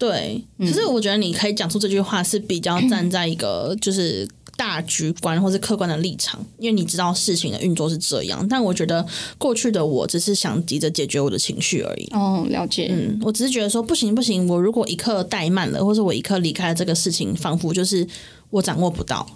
[0.00, 8.48] 对，可是我觉得你可以讲出这句话是比较站在一个就是大局观或是客观的立场，因为你知道事情的运作是这样。
[8.48, 12.08] 但我觉得过去的我只是想急着解决我的情绪而已。
[12.12, 12.88] 哦，了解。
[12.90, 18.06] 嗯，我只是觉得说不行不行，我如果一刻怠慢了，或者我一刻离开了这个事情，仿佛就是
[18.48, 19.26] 我掌握不到。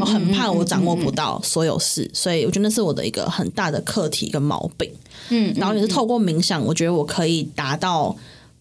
[0.00, 4.90] 我很怕我掌握不到所有事，所以我觉得那是我的一个很大的课题跟毛病。
[5.28, 8.16] 嗯，然后也是透过冥想，我觉得我可以达到。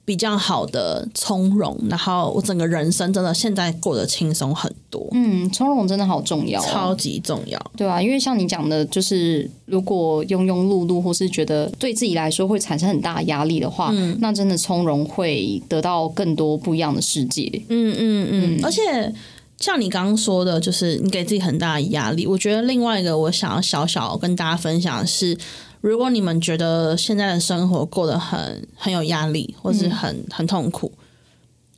[0.06, 5.04] 比较好的从容，然后我整个人生真的现在过得轻松很多。
[5.14, 17.52] 嗯，从容真的好重要，超级重要，对啊，因为像你讲的，就是如果庸庸碌碌，或是觉得对自己来说会产生很大压力的话，那真的从容会得到更多不一样的世界。
[17.70, 19.12] 嗯嗯嗯，而且
[19.60, 22.28] 像你刚刚说的，就是你给自己很大的压力。
[22.28, 25.36] 我觉得另外一个我想要小小跟大家分享的是。
[25.86, 30.92] 如果你们觉得现在的生活过得很很有压力，或是很很痛苦，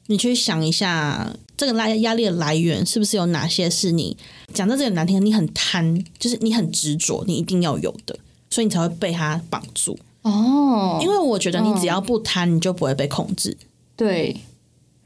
[0.05, 4.15] 你去想一下，这个来压力的来源是不是有哪些是你
[4.53, 8.17] 讲到这个难听，你很贪，就是你很执着，你一定要有的，
[8.49, 9.99] 所以你才会被他绑住。
[10.21, 13.57] 哦，因为我觉得你只要不贪，你就不会被控制。
[13.97, 14.39] 对，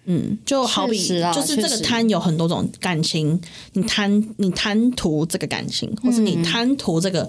[0.05, 0.95] 嗯，就好比
[1.33, 3.41] 就是这个贪有很多种感情，
[3.73, 7.27] 你贪你贪图这个感情，或是你贪图这个。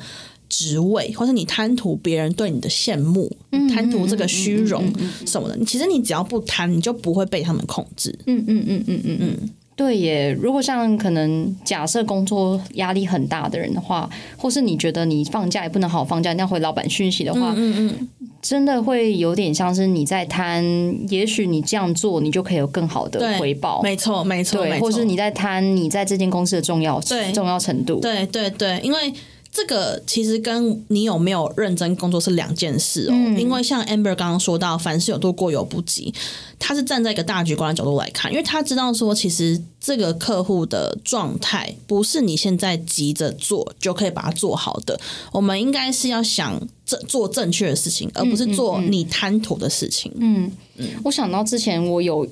[0.53, 3.35] 职位，或是你贪图别人对你的羡慕，
[3.75, 4.85] 贪图这个虚荣
[5.27, 8.15] 什么的，其实你只要不贪，你就不会被他们控制。
[8.27, 18.09] 嗯嗯嗯嗯嗯嗯，对耶，如果像可能假设工作压力很大的人的话，或是你觉得你放假也不能好好放假，那回老板讯息的话，嗯嗯，
[18.43, 20.63] 真的会有点像是你在贪，
[21.09, 29.11] 也许你这样做，你就可以有更好的回报，没错没错，对，或是你在贪你在这间公司的重要性重要程度，对对对，因为
[29.53, 33.15] 这个其实跟你有没有认真工作是两件事哦。
[33.39, 36.13] 因为像 Amber 刚刚说到，凡事有度过犹不及，
[36.59, 44.99] 他是站在一个大局观的角度来看，因为他知道说，其实这个客户的状态不是你现在急着做就可以把它做好的，
[45.31, 50.11] 我们应该是要想正做正确的事情，而不是做你贪图的事情。
[50.19, 50.51] 嗯，
[51.05, 52.27] 我想到之前我有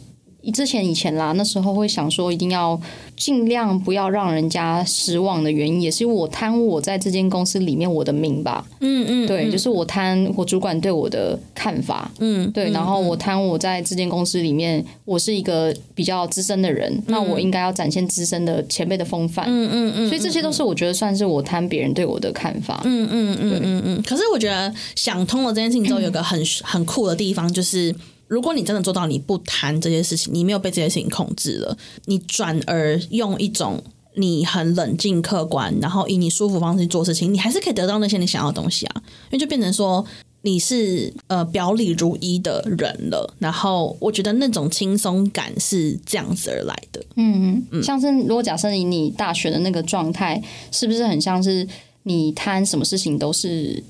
[0.52, 2.80] 之前以前啦，那时候会想说一定要
[3.16, 8.64] 尽量不要让人家失望的原因，也是因为我贪我在这间公司里面我的名吧。
[8.80, 19.44] 嗯嗯，对，就是我贪我主管对我的看法，嗯，对，然后我贪我在这间公司里面我是一个比较资深的人，那我应该要展现资深的前辈的风范。
[19.48, 22.80] 嗯嗯嗯，所以这些都是我觉得算是我贪别人对我的看法。
[22.84, 24.02] 嗯嗯嗯嗯嗯。
[24.02, 27.94] 可是我觉得想通了这件事情之后， 有个很很酷的地方，就是
[28.30, 31.76] 如果你真的做到你不谈这些事情，你没有被这些事情控制了，
[32.06, 33.82] 你转而用一种
[34.14, 39.02] 你很冷静客观，然后以你舒服方式去做事情，你还是可以得到那些你想要的东西啊。
[39.24, 40.06] 因为就变成说。
[40.42, 47.04] 你是呃表里如一的人了，然后我觉得那种轻松感是这样子而来的。
[47.16, 51.68] 嗯嗯，像是如果假设以你大学的那个状态，是不是很像是
[52.04, 53.84] 你贪什么事情都是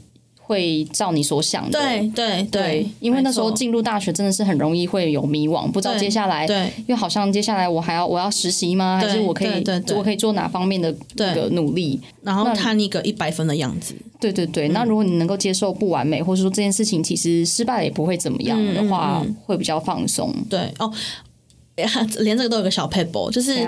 [0.51, 1.79] 会照你所想的？
[1.79, 8.99] 对对对，因为那时候进入大学真的是很容易会有迷惘，不知道接下来，对因为好像接下来我还要我要实习吗？
[9.01, 12.01] 还是我可以对我可以做哪方面的那个努力？
[12.23, 13.95] 然后看一个一百分的样子。
[14.19, 20.35] 对对对，那如果你能够接受不完美，或者说这件事情其实失败了也不会怎么样的话，嗯会比较放松。
[20.49, 20.93] 对哦，
[22.19, 23.67] 连这个都有个小 paper，就是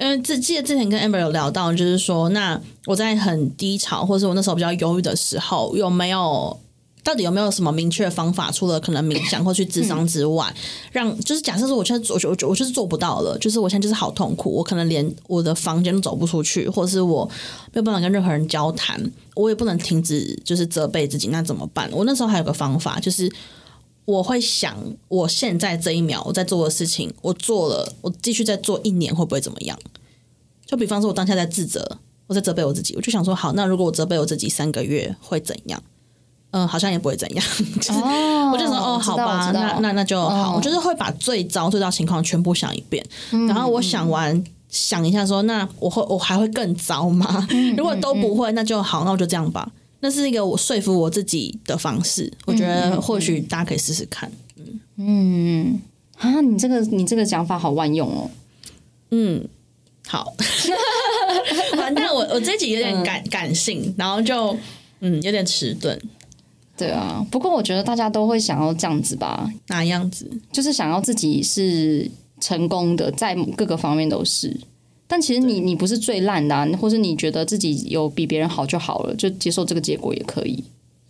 [0.00, 6.58] 因为这记得之前跟 Amber 有聊到，就是说，那我在很低潮，或者是我那时候比较忧郁的时候，有没有
[7.04, 10.50] 到底有没有什么明确的方法，除了可能冥想或去智商之外，
[10.90, 17.26] 让就是假设说我现在我我我就是做不到了，就是我现在就是好痛苦，我可能连我的房间都走不出去，或者是我
[17.72, 18.98] 没有办法跟任何人交谈，
[19.34, 21.90] 我也不能停止就是责备自己，那怎么办？
[21.92, 23.30] 我那时候还有个方法，就是
[24.04, 24.76] 我会想，
[25.08, 29.78] 我现在这一秒我在做的事情，我做了，我继续再做一年会不会怎么样？
[30.66, 35.82] 就比方说，我当下在自责，我在责备我自己，我就想说，好，那如果我责备我自己三个月会怎样？
[36.52, 37.46] 嗯，好像也不会怎样，
[37.80, 40.52] 就是哦我就说哦，好吧，那那那就好。
[40.52, 47.46] 嗯我就是会把最糟最糟情况全部想一遍，然后我想完想一下说，那我会我还会更糟吗？
[47.76, 49.70] 如果都不会，那就好，那我就这样吧。
[50.00, 54.30] 那是一个我说服我自己的方式，我觉得或许大家可以试试看。
[54.56, 55.80] 嗯嗯
[56.16, 58.30] 啊，你这个你这个讲法好万用哦。
[59.10, 59.46] 嗯，
[60.06, 60.32] 好，
[61.76, 64.56] 完蛋，我我这集有点感、感性，然后就
[65.00, 65.98] 嗯有点迟钝，
[66.76, 70.30] 对啊，不过我觉得大家都会想要这样子吧，哪样子？
[70.52, 74.54] 就是想要自己是成功的，在各个方面都是。
[75.10, 80.62] 但其实你你不是最烂的、啊，或是你觉得自己有比别人好就好了，就接受这个结果也可以。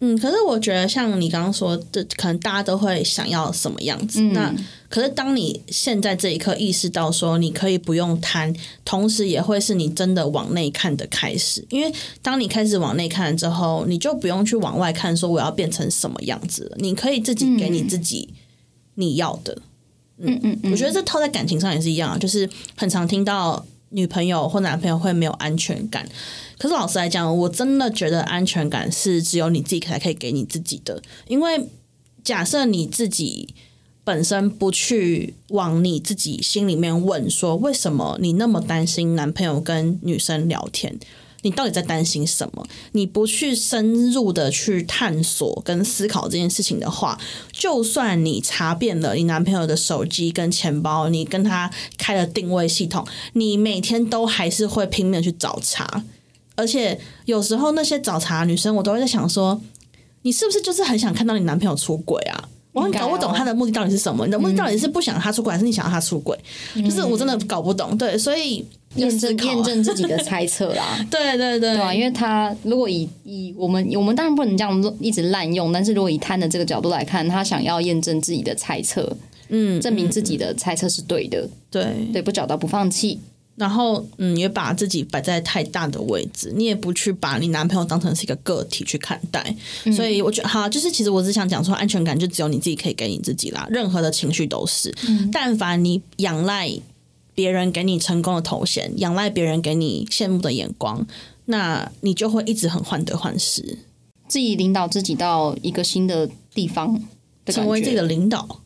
[0.03, 4.23] 嗯，可是我觉得像你刚刚说的，可能大家都会想要什么样子。
[4.23, 4.55] 嗯那
[4.89, 11.63] 可是当你现在这一刻意识到说你可以不用贪，同时也会是你真的往内看的开始。
[11.69, 11.93] 因为
[12.23, 16.77] 当你开始往内看之后，你就不用去往外看，说我要变成什么样子了。
[16.79, 18.31] 你可以自己给你自己
[18.95, 19.61] 你要的。
[20.23, 26.09] 嗯嗯嗯，我觉得这套在感情上也是一样啊，就是很常听到女朋友或男朋友会没有安全感。
[26.59, 31.69] 可是老实来讲，我真的觉得安全感是只有你自己才可以给你自己的，因为
[32.25, 33.55] 假设你自己
[34.05, 40.99] 本身不去往你自己心里面问说，为什么你那么担心男朋友跟女生聊天？
[41.43, 42.67] 你到底在担心什么？
[42.93, 47.19] 你不去深入的去探索跟思考这件事情的话，
[47.53, 56.05] 就算你查遍了你男朋友的手机跟钱包，你跟他开了定位系统，你每天都还是会拼命去找茬。
[56.57, 59.61] 而且有时候那些找茬女生，我都会在想说，
[60.23, 62.49] 你是不是就是很想看到你男朋友出轨啊？
[62.73, 64.25] 我很搞不懂他的目的到底是什么。
[64.27, 66.39] 你的目的到底是不想他出轨，还是你想要他出轨？
[66.77, 67.97] 就是我真的搞不懂。
[67.99, 68.65] 对，所以
[68.97, 71.05] 验证验证自己的 猜测啦。
[71.11, 79.17] 对对对，对啊，因为他如果以以我们我们当然不能这样一直滥用，但是如果以贪的这个角度来看，他想要验证自己的猜测，
[79.49, 83.21] 嗯，证明自己的猜测是对的，对，对，不找到不放弃。
[83.57, 89.55] 然后嗯，也把自己摆在太大的位置，你也不去把你男朋友当成是一个个体去看待，
[89.95, 94.95] 所以我觉得好，就是其实我只想讲说，安全感就只有你自己可以给你自己啦，任何的情绪都是，
[95.31, 96.71] 但凡你仰赖
[97.35, 101.07] 别人给你成功的头衔，仰赖别人给你羡慕的眼光，
[101.47, 103.79] 那你就会一直很患得患失，
[104.29, 107.01] 自己领导自己到一个新的地方，
[107.47, 108.61] 成为自己的领导。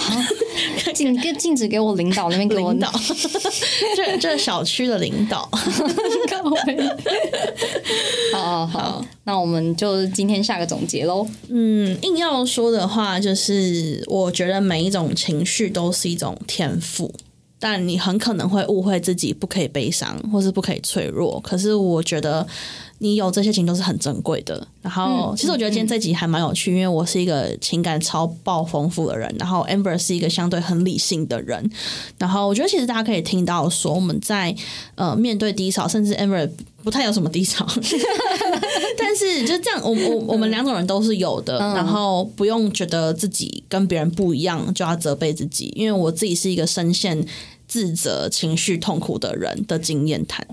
[0.94, 2.90] 禁跟禁止给我领导那边给我领导，
[3.94, 5.46] 这这小区的领导。
[8.32, 11.26] 好好好，那我们就今天下个总结喽。
[11.48, 17.12] 嗯，硬要说的话，就是我觉得每一种情绪都是一种天赋。
[17.60, 21.38] 但你很可能会误会自己不可以悲伤，或是不可以脆弱。
[21.40, 22.44] 可是我觉得
[22.98, 24.66] 你有这些情都是很珍贵的。
[24.82, 31.70] 然后，其实我觉得今天这集还蛮有趣，因为我是一个情感超爆丰富的人，然后 Amber 是一个相对很理性的人。
[32.16, 34.56] 然后，我觉得其实大家可以听到说，我们在
[34.94, 36.48] 呃面对低潮，甚至 Amber
[36.82, 37.66] 不太有什么低潮，
[38.96, 41.58] 但是就这样，我我我们两种人都是有的。
[41.58, 47.22] 然后不用觉得自己跟别人不一样就要责备自己，因为我自己是一个深陷。
[47.70, 50.44] 自责、情绪、痛苦的人的经验谈。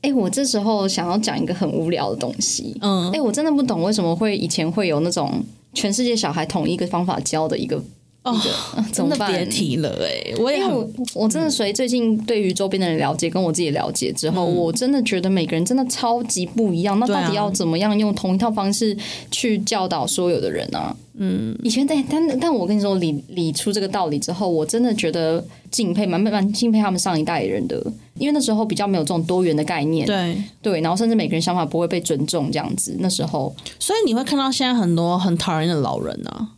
[0.00, 2.74] 哎，我这时候想要讲一个很无聊的东西。
[2.80, 5.44] 嗯，哎，我真的不懂为什么会以前会有那种
[5.74, 7.80] 全世界小孩同一个方法教的一个。
[8.24, 8.40] 哦，
[8.92, 10.32] 真的别提了哎！
[10.38, 16.98] 我也我我真的随最近对于周边的人了解，跟我自己了解之后，我真的觉得每个人真的超级不一样。
[17.00, 18.96] 那到底要怎么样用同一套方式
[19.32, 20.96] 去教导所有的人呢？
[21.14, 27.76] 嗯，以前但但但我跟你说理理出这个道理之后，我真的觉得敬佩，蛮蛮敬佩他们上一代人的，
[28.18, 32.96] 因为那时候比较没有这种多元的概念，对对，然后甚至每个人想法不会被尊重这样子。
[33.00, 36.48] 那时候，所以你会看到现在很多很讨厌的老人啊。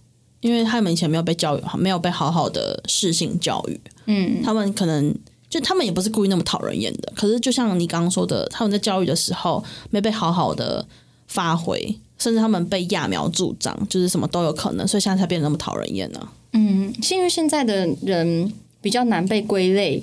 [0.40, 5.14] 因为他们以前没有被教育好，没有被好好的适性教育，嗯，他们可能
[5.48, 10.86] 就他们也不是故意那么讨人厌的，可是就像你刚刚说的，他们在教育的时候没被好好的
[11.27, 16.29] 发挥，甚至他们被揠苗助长，就是什么都有可能，所以现在才变得那么讨人厌呢。
[16.53, 20.03] 嗯，是因为现在的人比较难被归类，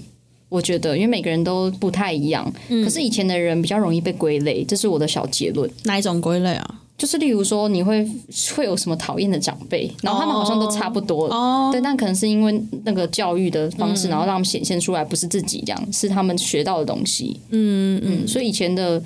[0.50, 2.52] 我觉得，因为每个人都不太一样，
[2.84, 5.70] 可是以前的人比较容易被归类，这是我的小结论。
[5.86, 6.78] 哪一种归类啊？
[6.98, 8.08] 就是例如说，你会
[8.56, 11.28] 会有什么讨厌的长辈，然后他们好像都差不多，
[11.72, 17.40] 对，但可能是因为那个教育的方式，然后让他们显现出来不是自己这样，是他们学到的东西。
[17.50, 19.02] 嗯嗯，所以以前的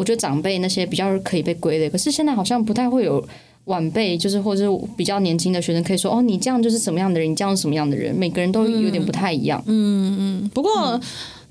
[0.00, 3.22] 我觉得长辈那些比较可以被归类，可是现在好像不太会有
[3.66, 4.64] 晚辈，就是或者
[4.96, 9.62] 比较年轻的学生可以说哦，你这样就是什么样的人，你这样什么样的人，每个人都有点不太一样。
[9.66, 10.98] 嗯嗯，不过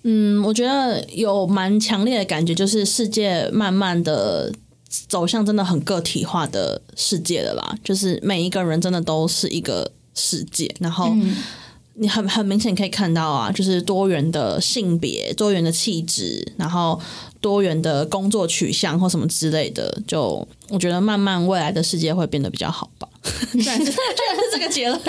[0.02, 4.52] 嗯，我觉得有蛮强烈的感觉，就是世界慢慢的。
[5.08, 11.16] 走向真的很个体化的世界了啦，就是每一个人真的都是一个世界，然后
[11.96, 16.98] 你很很明显可以看到啊，就是多元的性别、多元的气质，然后
[17.42, 23.09] 多元的工作取向或什么之类的，就我觉得慢慢未来的世界会变得比较好吧。
[23.54, 25.02] 居然是居然是这个结论，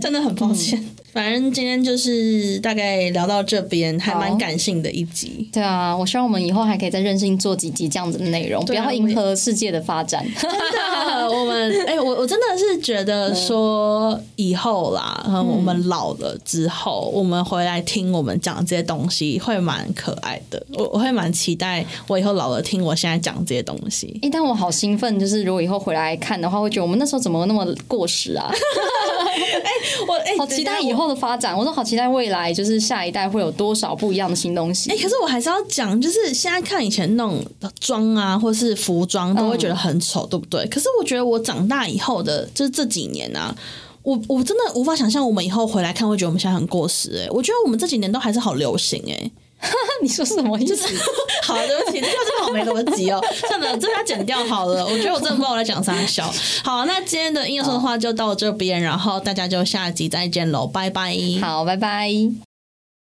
[0.00, 0.82] 真的很抱歉。
[1.12, 5.48] 反正今天就是大概聊到这边，还蛮感性的一集。
[5.50, 10.22] 对啊，我希望我们以后还可以再任性做几集这样子的内容，不要迎合世界的发展。
[10.38, 20.62] 真的，我们哎，我我真的是觉得说以后啦，我们老了之后，我们回来听我们讲这些东西，会蛮可爱的。
[20.74, 24.18] 我我会蛮期待我以后老了听我现在讲这些东西。
[24.20, 28.46] 哎，但我好兴奋，就是如果以后回来看的话，会觉得我们那时候怎么那么过时啊？
[29.36, 29.70] 哎，
[30.06, 31.08] 我哎，好期待以后。
[31.08, 34.90] 的发展，我说好期待未来，就是下一代会有多少不一样的新东西。
[34.90, 37.44] 哎，可是我还是要讲，就是现在看以前那种
[37.80, 40.64] 妆啊，或是服装，都会觉得很丑，对不对？
[40.68, 43.52] 可是我觉得我长大以后的，就是这几年啊，
[44.02, 47.24] 我我真的无法想象，我们以后回来看，会觉得我们现在很过时。
[47.24, 49.02] 哎，我觉得我们这几年都还是好流行。
[49.08, 49.30] 哎。
[50.02, 50.86] 你说什么意思？
[51.42, 53.20] 好，对不起，这就是好没逻辑哦。
[53.48, 54.84] 算了，这要剪掉好了。
[54.84, 56.30] 我觉得我真的不知道我在讲啥笑。
[56.62, 61.14] 好，那今天的音乐说的话就到这边，然后大家就下集再见喽，拜拜。
[61.40, 62.45] 好，拜拜。